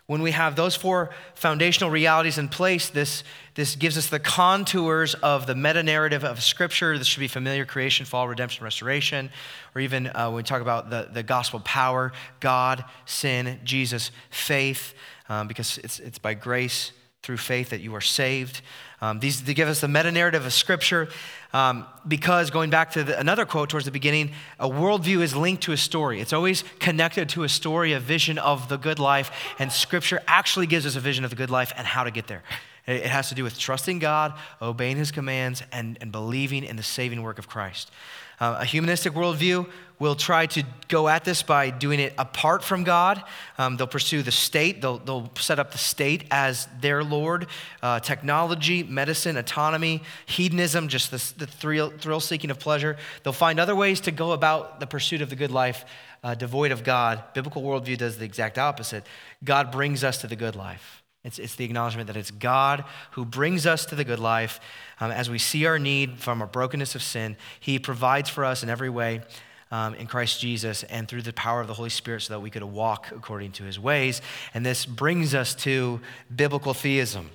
[0.07, 5.15] when we have those four foundational realities in place, this, this gives us the contours
[5.15, 6.97] of the meta narrative of Scripture.
[6.97, 9.31] This should be familiar creation, fall, redemption, restoration.
[9.75, 14.95] Or even uh, when we talk about the, the gospel power God, sin, Jesus, faith,
[15.29, 16.93] um, because it's, it's by grace
[17.23, 18.61] through faith that you are saved.
[19.01, 21.09] Um, these they give us the meta narrative of Scripture
[21.53, 25.63] um, because, going back to the, another quote towards the beginning, a worldview is linked
[25.65, 26.21] to a story.
[26.21, 30.67] It's always connected to a story, a vision of the good life, and Scripture actually
[30.67, 32.43] gives us a vision of the good life and how to get there.
[32.87, 36.83] It, has to do with trusting God, obeying His commands, and, and believing in the
[36.83, 37.91] saving work of Christ.
[38.39, 39.69] Uh, a humanistic worldview
[39.99, 43.23] will try to go at this by doing it apart from God.
[43.57, 47.47] Um, they'll pursue the state, they'll, they'll set up the state as their Lord.
[47.83, 52.97] Uh, technology, medicine, autonomy, hedonism, just the, the thrill, thrill seeking of pleasure.
[53.23, 55.85] They'll find other ways to go about the pursuit of the good life
[56.23, 57.23] uh, devoid of God.
[57.35, 59.07] Biblical worldview does the exact opposite.
[59.45, 61.03] God brings us to the good life.
[61.25, 64.61] It's, it's the acknowledgement that it's God who brings us to the good life.
[65.01, 68.63] Um, as we see our need from our brokenness of sin, He provides for us
[68.63, 69.23] in every way
[69.71, 72.51] um, in Christ Jesus and through the power of the Holy Spirit so that we
[72.51, 74.23] could walk according to His ways.
[74.55, 76.01] And this brings us to
[76.35, 77.31] biblical theism.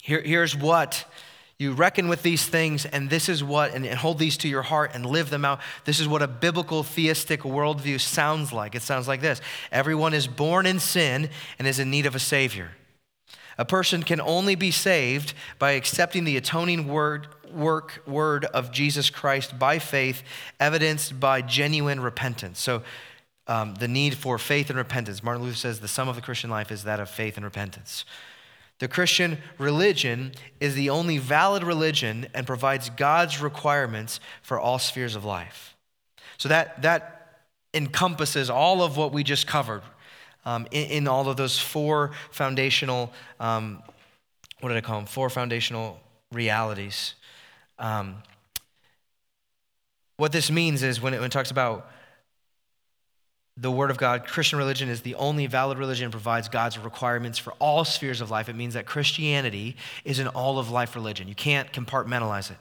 [0.00, 1.04] Here, here's what
[1.58, 4.60] you reckon with these things, and this is what, and, and, hold these to your
[4.60, 5.60] heart and live them out.
[5.86, 8.74] This is what a biblical theistic worldview sounds like.
[8.74, 9.40] It sounds like this
[9.72, 12.72] Everyone is born in sin and is in need of a Savior.
[13.58, 19.08] A person can only be saved by accepting the atoning word, work, word of Jesus
[19.08, 20.22] Christ by faith,
[20.60, 22.60] evidenced by genuine repentance.
[22.60, 22.82] So,
[23.48, 25.22] um, the need for faith and repentance.
[25.22, 28.04] Martin Luther says the sum of the Christian life is that of faith and repentance.
[28.78, 35.14] The Christian religion is the only valid religion and provides God's requirements for all spheres
[35.14, 35.76] of life.
[36.38, 39.82] So that, that encompasses all of what we just covered
[40.46, 43.82] um, in, in, all of those four foundational, um,
[44.60, 45.06] what did I call them?
[45.06, 46.00] Four foundational
[46.32, 47.14] realities.
[47.78, 48.22] Um,
[50.16, 51.90] what this means is when it, when it talks about
[53.56, 57.38] the Word of God, Christian religion is the only valid religion and provides God's requirements
[57.38, 58.48] for all spheres of life.
[58.48, 61.26] It means that Christianity is an all of life religion.
[61.26, 62.58] You can't compartmentalize it.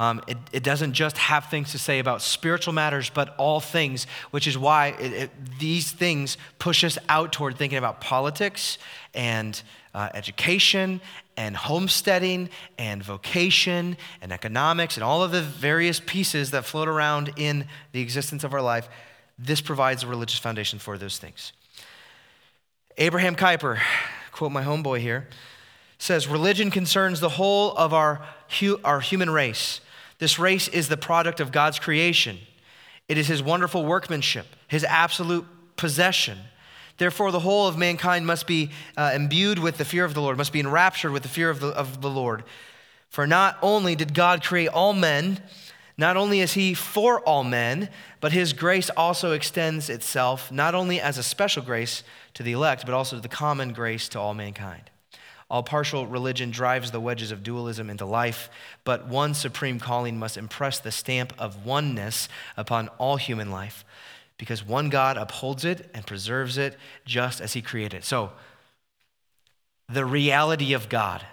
[0.00, 4.06] Um, it, it, doesn't just have things to say about spiritual matters, but all things,
[4.30, 8.78] which is why it, it, these things push us out toward thinking about politics
[9.12, 9.62] and
[9.94, 11.02] uh, education
[11.36, 12.48] and homesteading
[12.78, 18.00] and vocation and economics and all of the various pieces that float around in the
[18.00, 18.88] existence of our life
[19.42, 21.52] this provides a religious foundation for those things.
[22.98, 23.80] Abraham Kuyper,
[24.32, 25.28] quote my homeboy here,
[25.98, 28.26] says religion concerns the whole of our,
[28.84, 29.80] our human race.
[30.20, 32.38] This race is the product of God's creation.
[33.08, 35.46] It is his wonderful workmanship, his absolute
[35.76, 36.38] possession.
[36.98, 40.36] Therefore, the whole of mankind must be uh, imbued with the fear of the Lord,
[40.36, 42.44] must be enraptured with the fear of the, of the Lord.
[43.08, 45.42] For not only did God create all men,
[45.96, 47.88] not only is he for all men,
[48.20, 52.84] but his grace also extends itself not only as a special grace to the elect,
[52.84, 54.90] but also to the common grace to all mankind.
[55.50, 58.48] All partial religion drives the wedges of dualism into life,
[58.84, 63.84] but one supreme calling must impress the stamp of oneness upon all human life,
[64.38, 68.04] because one God upholds it and preserves it just as he created it.
[68.04, 68.30] So,
[69.88, 71.26] the reality of God,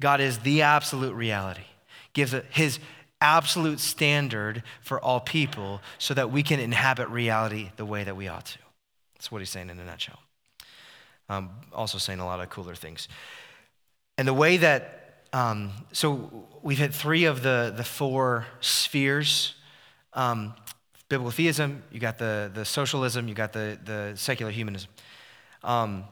[0.00, 1.66] God is the absolute reality,
[2.14, 2.80] gives his
[3.20, 8.26] absolute standard for all people so that we can inhabit reality the way that we
[8.26, 8.58] ought to.
[9.14, 10.18] That's what he's saying in a nutshell.
[11.28, 13.08] Um, also saying a lot of cooler things.
[14.16, 19.54] And the way that, um, so we've had three of the, the four spheres
[20.16, 20.54] um,
[21.08, 24.90] biblical theism, you got the, the socialism, you got the, the secular humanism.
[25.62, 26.04] Um,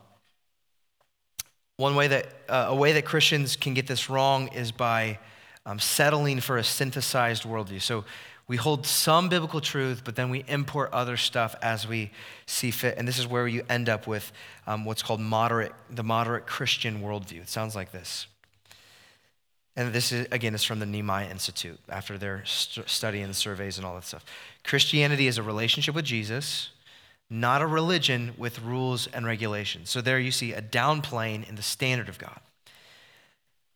[1.77, 5.19] one way that, uh, a way that Christians can get this wrong is by
[5.67, 7.81] um, settling for a synthesized worldview.
[7.81, 8.05] So
[8.47, 12.11] we hold some biblical truth, but then we import other stuff as we
[12.47, 12.99] see fit.
[12.99, 14.33] And this is where you end up with
[14.67, 17.41] um, what's called moderate, the moderate Christian worldview.
[17.41, 18.27] It sounds like this.
[19.77, 23.79] and this is, again is from the Nehemiah Institute after their st- study and surveys
[23.79, 24.25] and all that stuff.
[24.63, 26.71] Christianity is a relationship with Jesus,
[27.31, 29.91] not a religion with rules and regulations.
[29.91, 32.41] So there you see a downplaying in the standard of God.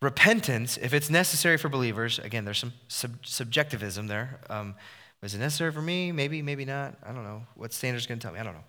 [0.00, 4.40] Repentance, if it's necessary for believers, again, there's some sub- subjectivism there.
[4.48, 4.76] Um,
[5.22, 6.12] is it necessary for me?
[6.12, 6.94] Maybe, maybe not.
[7.04, 7.42] I don't know.
[7.56, 8.38] What standard's going to tell me?
[8.38, 8.64] I don't know.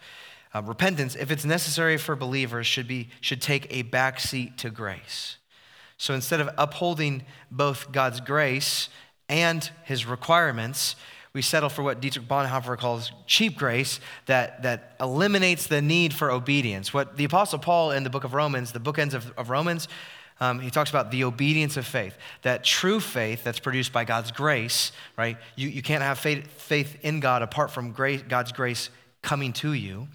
[0.56, 5.38] Uh, repentance, if it's necessary for believers, should, be, should take a backseat to grace.
[5.98, 8.90] So instead of upholding both God's grace
[9.28, 10.96] and his requirements,
[11.34, 16.32] we settle for what Dietrich Bonhoeffer calls cheap grace that, that eliminates the need for
[16.32, 16.92] obedience.
[16.92, 19.88] What the Apostle Paul in the book of Romans, the bookends of, of Romans,
[20.40, 22.18] um, he talks about the obedience of faith.
[22.44, 25.38] That true faith that's produced by God's grace, right?
[25.56, 28.90] You, you can't have faith, faith in God apart from grace, God's grace
[29.22, 30.08] coming to you.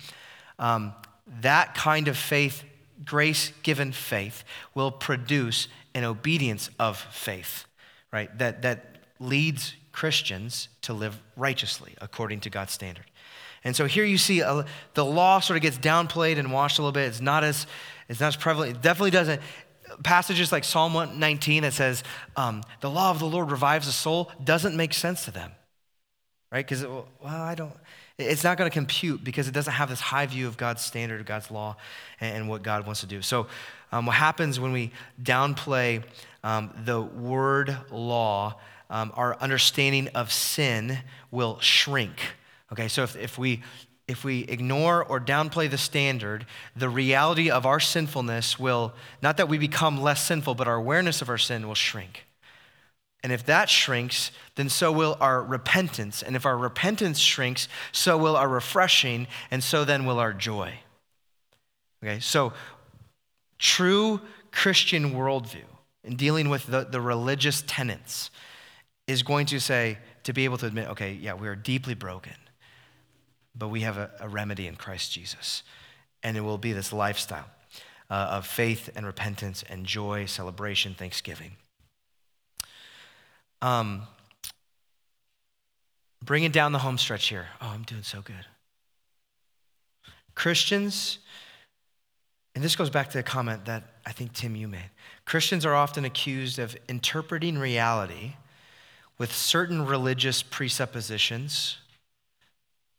[0.59, 0.95] Um,
[1.41, 2.65] that kind of faith,
[3.05, 4.45] grace given faith,
[4.75, 7.67] will produce an obedience of faith,
[8.13, 8.37] right?
[8.39, 13.05] That, that leads Christians to live righteously according to God's standard.
[13.63, 16.83] And so here you see a, the law sort of gets downplayed and washed a
[16.83, 17.09] little bit.
[17.09, 17.67] It's not as,
[18.09, 18.77] it's not as prevalent.
[18.77, 19.41] It definitely doesn't.
[20.03, 22.03] Passages like Psalm 119 that says,
[22.37, 25.53] um, the law of the Lord revives the soul, doesn't make sense to them,
[26.51, 26.66] right?
[26.66, 27.73] Because, well, I don't,
[28.19, 31.21] it's not going to compute because it doesn't have this high view of God's standard,
[31.21, 31.77] of God's law,
[32.21, 33.23] and, and what God wants to do.
[33.23, 33.47] So,
[33.93, 34.91] um, what happens when we
[35.23, 36.03] downplay
[36.43, 38.59] um, the word law,
[38.91, 40.99] um, our understanding of sin
[41.31, 42.21] will shrink.
[42.73, 43.62] Okay, so if, if we
[44.06, 49.48] if we ignore or downplay the standard, the reality of our sinfulness will, not that
[49.48, 52.26] we become less sinful, but our awareness of our sin will shrink.
[53.22, 56.22] And if that shrinks, then so will our repentance.
[56.22, 60.74] And if our repentance shrinks, so will our refreshing, and so then will our joy.
[62.02, 62.52] Okay, so
[63.59, 64.20] true
[64.51, 65.64] Christian worldview
[66.05, 68.31] in dealing with the, the religious tenets
[69.06, 72.35] is going to say, to be able to admit, okay, yeah, we are deeply broken,
[73.55, 75.62] but we have a, a remedy in Christ Jesus.
[76.22, 77.47] And it will be this lifestyle
[78.10, 81.52] uh, of faith and repentance and joy, celebration, thanksgiving.
[83.62, 84.02] Um,
[86.22, 87.47] bringing down the home stretch here.
[87.60, 88.47] Oh, I'm doing so good.
[90.35, 91.18] Christians,
[92.55, 94.90] and this goes back to the comment that I think, Tim, you made.
[95.24, 98.35] Christians are often accused of interpreting reality
[99.16, 101.78] with certain religious presuppositions,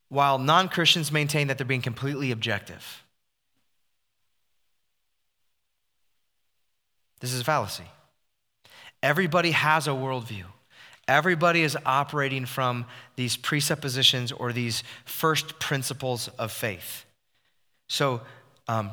[0.09, 3.03] while non Christians maintain that they're being completely objective.
[7.19, 7.85] This is a fallacy.
[9.01, 10.45] Everybody has a worldview.
[11.07, 17.05] Everybody is operating from these presuppositions or these first principles of faith.
[17.87, 18.21] So
[18.67, 18.91] um,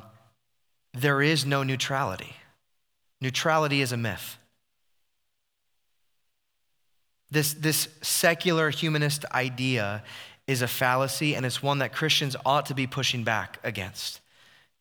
[0.92, 2.36] there is no neutrality.
[3.20, 4.36] Neutrality is a myth.
[7.30, 10.02] This, this secular humanist idea
[10.46, 14.20] is a fallacy, and it's one that Christians ought to be pushing back against.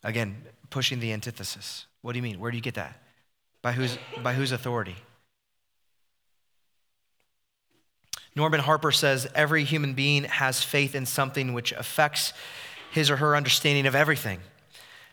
[0.03, 1.85] Again, pushing the antithesis.
[2.01, 2.39] What do you mean?
[2.39, 2.99] Where do you get that?
[3.61, 4.95] By whose, by whose authority?
[8.35, 12.33] Norman Harper says every human being has faith in something which affects
[12.91, 14.39] his or her understanding of everything.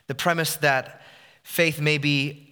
[0.06, 1.02] The premise that
[1.42, 2.47] faith may be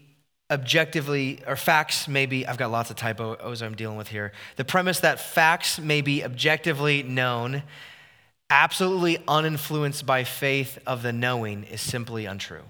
[0.51, 4.33] objectively, or facts may be, I've got lots of typos I'm dealing with here.
[4.57, 7.65] The premise that facts may be objectively known,
[8.49, 12.63] absolutely uninfluenced by faith of the knowing, is simply untrue.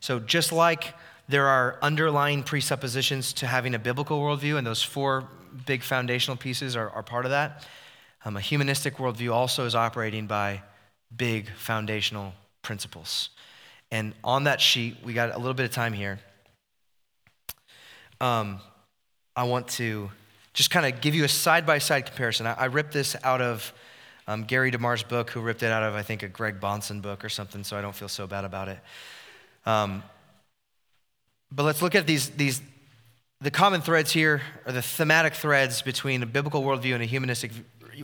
[0.00, 0.94] So just like
[1.28, 5.28] there are underlying presuppositions to having a biblical worldview, and those four
[5.64, 7.66] big foundational pieces are, are part of that.
[8.24, 10.62] Um, a humanistic worldview also is operating by
[11.16, 13.30] big foundational principles.
[13.90, 16.18] And on that sheet, we got a little bit of time here.
[18.20, 18.60] Um,
[19.36, 20.10] I want to
[20.54, 22.46] just kind of give you a side by side comparison.
[22.46, 23.72] I, I, ripped this out of
[24.26, 27.24] um, Gary DeMar's book, who ripped it out of, I think, a Greg Bahnsen book
[27.24, 28.78] or something, so I don't feel so bad about it.
[29.66, 30.02] Um,
[31.52, 32.62] but let's look at these, these
[33.42, 37.52] the common threads here are the thematic threads between a biblical worldview and a humanistic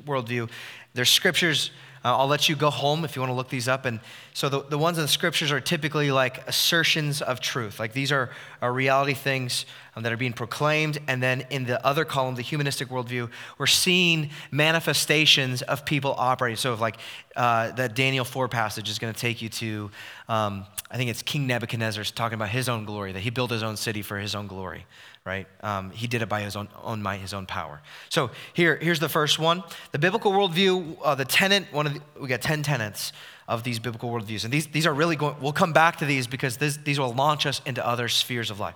[0.04, 0.50] worldview.
[0.92, 1.70] There's scriptures.
[2.04, 3.84] Uh, I'll let you go home if you want to look these up.
[3.84, 4.00] And
[4.34, 7.78] so the, the ones in the scriptures are typically like assertions of truth.
[7.78, 8.30] Like these are,
[8.60, 10.98] are reality things um, that are being proclaimed.
[11.06, 16.56] And then in the other column, the humanistic worldview, we're seeing manifestations of people operating.
[16.56, 16.96] So, like
[17.36, 19.90] uh, that Daniel 4 passage is going to take you to,
[20.28, 23.62] um, I think it's King Nebuchadnezzar's talking about his own glory, that he built his
[23.62, 24.86] own city for his own glory
[25.24, 25.46] right?
[25.60, 27.80] Um, he did it by his own, own might, his own power.
[28.08, 29.62] So here, here's the first one.
[29.92, 33.12] The biblical worldview, uh, the tenant, one of the, we got 10 tenets
[33.46, 34.44] of these biblical worldviews.
[34.44, 37.14] And these, these are really going, we'll come back to these because this, these will
[37.14, 38.74] launch us into other spheres of life.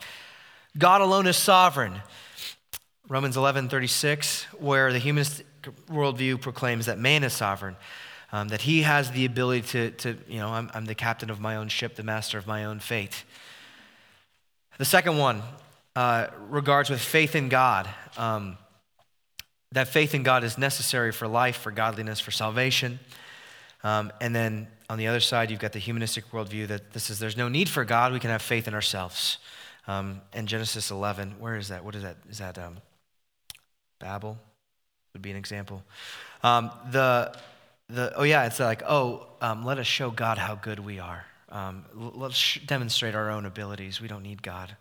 [0.79, 2.01] God alone is sovereign.
[3.09, 5.43] Romans 11 36, where the humanist
[5.89, 7.77] worldview proclaims that man is sovereign,
[8.33, 11.41] um, that he has the ability to, to you know, I'm, I'm the captain of
[11.41, 13.25] my own ship, the master of my own fate.
[14.79, 15.43] The second one
[15.97, 17.89] uh, regards with faith in God.
[18.17, 18.59] Um,
[19.73, 23.01] that faith in God is necessary for life, for godliness, for salvation.
[23.83, 27.19] Um, and then on the other side, you've got the humanistic worldview that this is
[27.19, 28.13] there's no need for God.
[28.13, 29.39] We can have faith in ourselves.
[29.89, 31.85] Um, and Genesis 11, where is that?
[31.85, 32.17] What is that?
[32.29, 32.77] Is that um,
[33.99, 34.39] Babel?
[35.15, 35.83] Would be an example.
[36.43, 37.35] Um, the
[37.89, 41.25] the oh yeah, it's like oh, um, let us show God how good we are.
[41.49, 43.99] Um, let's demonstrate our own abilities.
[43.99, 44.77] We don't need God.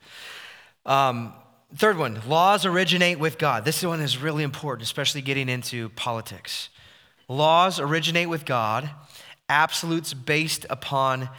[0.86, 1.34] Um,
[1.76, 3.66] third one, laws originate with God.
[3.66, 6.70] This one is really important, especially getting into politics.
[7.28, 8.90] Laws originate with God,
[9.50, 11.30] absolutes based upon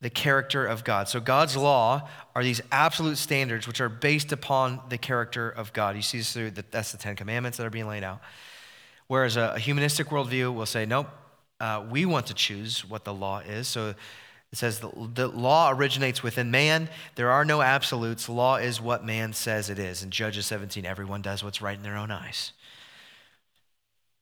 [0.00, 1.08] the character of God.
[1.08, 5.96] So God's law are these absolute standards which are based upon the character of God.
[5.96, 8.20] You see this through the, that's the Ten Commandments that are being laid out.
[9.06, 11.08] Whereas a, humanistic worldview will say, nope,
[11.58, 13.66] uh, we want to choose what the law is.
[13.66, 13.94] So
[14.54, 16.88] it says the, the law originates within man.
[17.16, 18.28] There are no absolutes.
[18.28, 20.04] Law is what man says it is.
[20.04, 22.52] In Judges 17, everyone does what's right in their own eyes.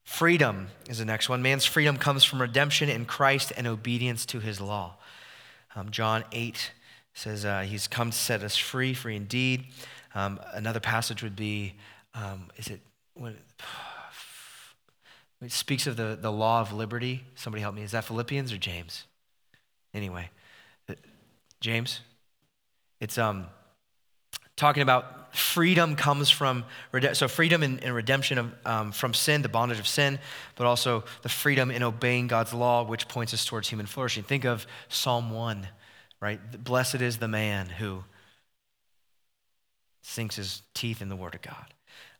[0.04, 1.42] Freedom is the next one.
[1.42, 4.94] Man's freedom comes from redemption in Christ and obedience to his law.
[5.76, 6.72] Um, John 8
[7.12, 9.66] says uh, he's come to set us free, free indeed.
[10.14, 11.74] Um, another passage would be,
[12.14, 12.80] um, is it,
[13.12, 13.34] what,
[15.42, 17.24] it speaks of the, the law of liberty.
[17.34, 17.82] Somebody help me.
[17.82, 19.04] Is that Philippians or James?
[19.94, 20.30] Anyway,
[20.88, 20.94] uh,
[21.60, 22.00] James,
[23.00, 23.46] it's um,
[24.56, 26.64] talking about freedom comes from
[27.14, 30.18] so freedom and, redemption of, um, from sin the bondage of sin
[30.56, 34.22] but also the freedom in obeying god's law which points us towards human flourishing.
[34.22, 35.66] Think of psalm 1
[36.20, 36.62] right?
[36.62, 38.04] Blessed is the man who
[40.02, 41.72] sinks his teeth in the word of god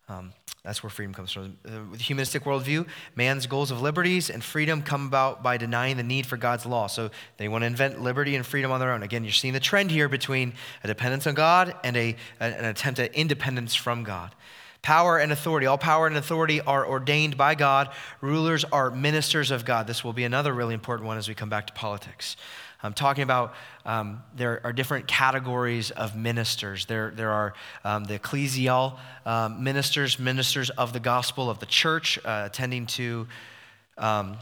[0.09, 0.33] um,
[0.65, 1.57] that's where freedom comes from.
[1.67, 5.97] Uh, with the humanistic worldview, man's goals of liberties and freedom come about by denying
[5.97, 6.87] the need for God's law.
[6.87, 9.03] So they want to invent liberty and freedom on their own.
[9.03, 10.55] Again, you're seeing the trend here between
[10.85, 14.35] a dependence on God and a, an attempt at independence from God.
[14.83, 15.67] Power and authority.
[15.67, 17.91] All power and authority are ordained by God.
[18.21, 19.87] Rulers are ministers of God.
[19.87, 22.37] This will be another really important one as we come back to politics.
[22.85, 23.55] I'm talking about
[23.87, 26.87] um, there are different categories of ministers.
[26.87, 27.55] There, there are
[27.85, 33.29] um, the ecclesial um, ministers, ministers of the gospel of the church, uh, attending to
[33.99, 34.37] um,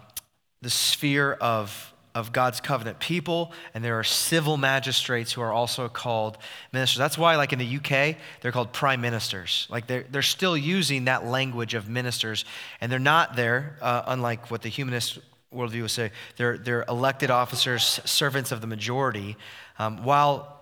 [0.63, 5.89] the sphere of, of God's covenant people, and there are civil magistrates who are also
[5.89, 6.39] called
[6.73, 6.99] ministers.
[6.99, 9.67] That's why, like in the UK, they're called prime ministers.
[9.71, 12.47] Like they're, they're still using that language of ministers,
[12.81, 15.19] and they're not there, uh, unlike what the humanists
[15.55, 19.37] worldview would say they're, they're elected officers, servants of the majority,
[19.79, 20.61] um, while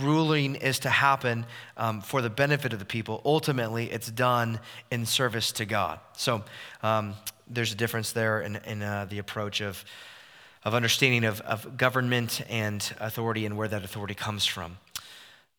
[0.00, 1.44] ruling is to happen
[1.76, 3.20] um, for the benefit of the people.
[3.24, 6.00] Ultimately, it's done in service to God.
[6.16, 6.42] So
[6.82, 7.14] um,
[7.48, 9.84] there's a difference there in, in uh, the approach of,
[10.64, 14.78] of understanding of, of government and authority and where that authority comes from.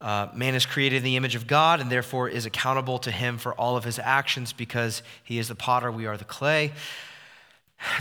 [0.02, 3.38] Uh, man is created in the image of God and therefore is accountable to him
[3.38, 6.74] for all of his actions because he is the potter, we are the clay.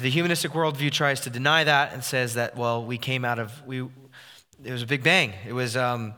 [0.00, 3.66] The humanistic worldview tries to deny that and says that, well, we came out of,
[3.66, 3.80] we,
[4.64, 5.32] it was a big bang.
[5.46, 6.14] It was um,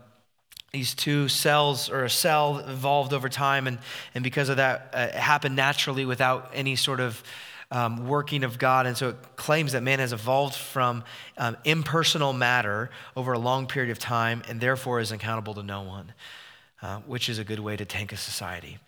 [0.72, 3.78] these two cells or a cell evolved over time, and,
[4.14, 7.22] and because of that, uh, it happened naturally without any sort of
[7.70, 8.86] um, working of God.
[8.86, 11.04] And so it claims that man has evolved from
[11.38, 15.82] um, impersonal matter over a long period of time and therefore is accountable to no
[15.82, 16.12] one,
[16.82, 18.78] uh, which is a good way to tank a society.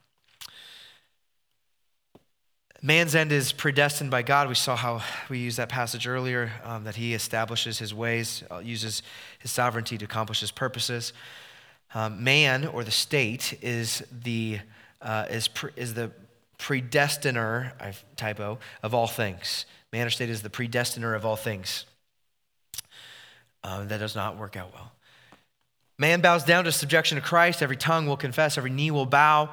[2.87, 4.49] Man's end is predestined by God.
[4.49, 8.59] We saw how we used that passage earlier um, that he establishes his ways, uh,
[8.59, 9.03] uses
[9.41, 11.13] his sovereignty to accomplish his purposes.
[11.95, 14.61] Um, man or the state is the,
[15.03, 16.13] uh, is, pre- is the
[16.61, 19.67] predestiner, I typo, of all things.
[19.93, 21.87] Man or state is the predestiner of all things.
[23.65, 24.93] Uh, that does not work out well.
[25.99, 27.63] Man bows down to subjection to Christ.
[27.63, 29.51] Every tongue will confess, every knee will bow.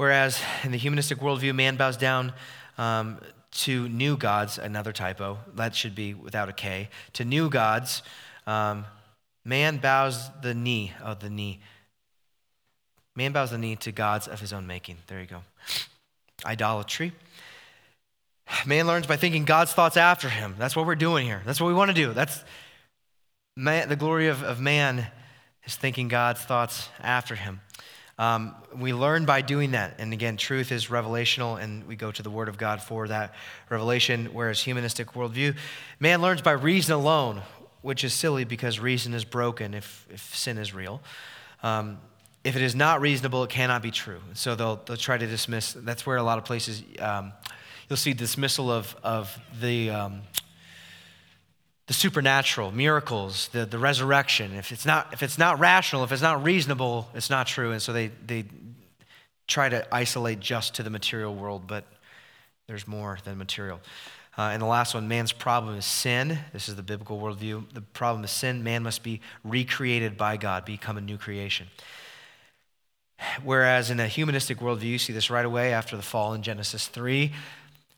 [0.00, 2.32] Whereas in the humanistic worldview, man bows down
[2.78, 3.20] um,
[3.50, 8.02] to new gods, another typo, that should be without a K, to new gods.
[8.46, 8.86] Um,
[9.44, 11.60] man bows the knee, oh, the knee.
[13.14, 14.96] Man bows the knee to gods of his own making.
[15.06, 15.42] There you go.
[16.46, 17.12] Idolatry.
[18.64, 20.54] Man learns by thinking God's thoughts after him.
[20.58, 21.42] That's what we're doing here.
[21.44, 22.14] That's what we want to do.
[22.14, 22.42] That's
[23.54, 25.08] man, the glory of, of man
[25.66, 27.60] is thinking God's thoughts after him.
[28.20, 29.94] Um, we learn by doing that.
[29.98, 33.34] And again, truth is revelational, and we go to the Word of God for that
[33.70, 35.56] revelation, whereas humanistic worldview,
[36.00, 37.40] man learns by reason alone,
[37.80, 41.00] which is silly because reason is broken if, if sin is real.
[41.62, 41.98] Um,
[42.44, 44.20] if it is not reasonable, it cannot be true.
[44.34, 45.72] So they'll, they'll try to dismiss.
[45.72, 47.32] That's where a lot of places um,
[47.88, 50.20] you'll see dismissal of, of the, um,
[51.90, 54.54] the supernatural, miracles, the, the resurrection.
[54.54, 57.72] If it's, not, if it's not rational, if it's not reasonable, it's not true.
[57.72, 58.44] And so they, they
[59.48, 61.84] try to isolate just to the material world, but
[62.68, 63.80] there's more than material.
[64.38, 66.38] Uh, and the last one, man's problem is sin.
[66.52, 67.64] This is the biblical worldview.
[67.74, 68.62] The problem is sin.
[68.62, 71.66] Man must be recreated by God, become a new creation.
[73.42, 76.86] Whereas in a humanistic worldview, you see this right away after the fall in Genesis
[76.86, 77.32] 3.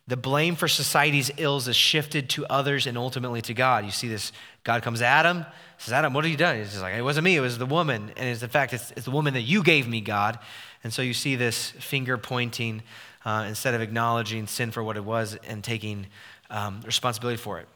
[0.08, 3.84] The blame for society's ills is shifted to others and ultimately to God.
[3.84, 4.32] You see this
[4.64, 5.46] God comes to Adam,
[5.78, 6.58] says, Adam, what have you done?
[6.58, 8.10] He's like, it wasn't me, it was the woman.
[8.16, 10.38] And it's, in fact, it's, it's the woman that you gave me, God.
[10.84, 12.82] And so you see this finger pointing
[13.24, 16.06] uh, instead of acknowledging sin for what it was and taking
[16.50, 17.68] um, responsibility for it.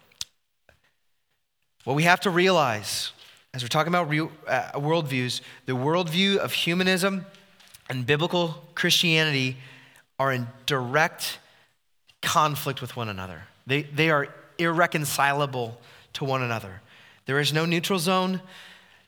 [1.85, 3.13] What we have to realize
[3.57, 7.25] as we're talking about real, uh, worldviews, the worldview of humanism
[7.89, 9.57] and biblical Christianity
[10.19, 11.39] are in direct
[12.23, 13.43] conflict with one another.
[13.67, 14.29] They, they are
[14.59, 15.79] irreconcilable
[16.15, 16.81] to one another.
[17.27, 18.41] There is no neutral zone.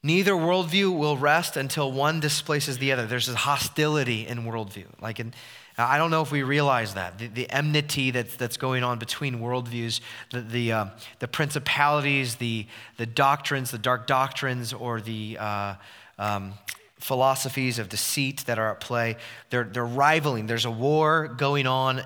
[0.03, 3.07] Neither worldview will rest until one displaces the other.
[3.07, 4.87] There's a hostility in worldview.
[5.01, 5.35] Like in,
[5.77, 9.39] I don't know if we realize that the, the enmity that's, that's going on between
[9.39, 10.01] worldviews,
[10.33, 10.87] the, the, uh,
[11.19, 12.67] the principalities, the,
[12.97, 15.75] the doctrines, the dark doctrines, or the uh,
[16.19, 16.55] um,
[16.99, 19.17] philosophies of deceit that are at play.
[19.51, 20.47] They're, they're rivaling.
[20.47, 22.03] There's a war going on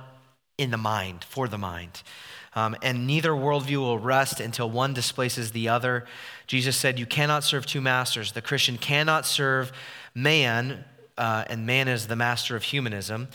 [0.63, 2.03] in the mind, for the mind.
[2.55, 6.05] Um, and neither worldview will rest until one displaces the other.
[6.47, 8.33] Jesus said, You cannot serve two masters.
[8.33, 9.73] The Christian cannot serve
[10.15, 10.85] man,
[11.17, 13.29] uh, and man is the master of humanism.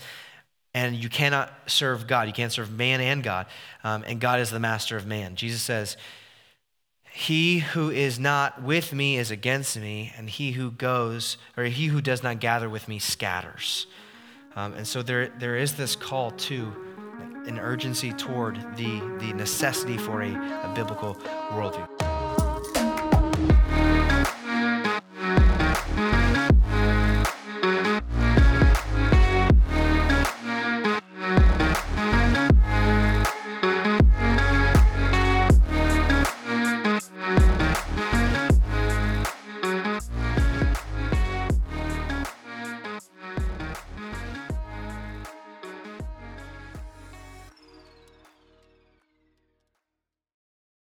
[0.72, 2.28] And you cannot serve God.
[2.28, 3.46] You can't serve man and God.
[3.82, 5.34] Um, and God is the master of man.
[5.34, 5.96] Jesus says,
[7.10, 11.86] He who is not with me is against me, and he who goes, or he
[11.86, 13.86] who does not gather with me scatters.
[14.54, 16.87] Um, and so there, there is this call to
[17.48, 21.14] an urgency toward the, the necessity for a, a biblical
[21.50, 22.07] worldview.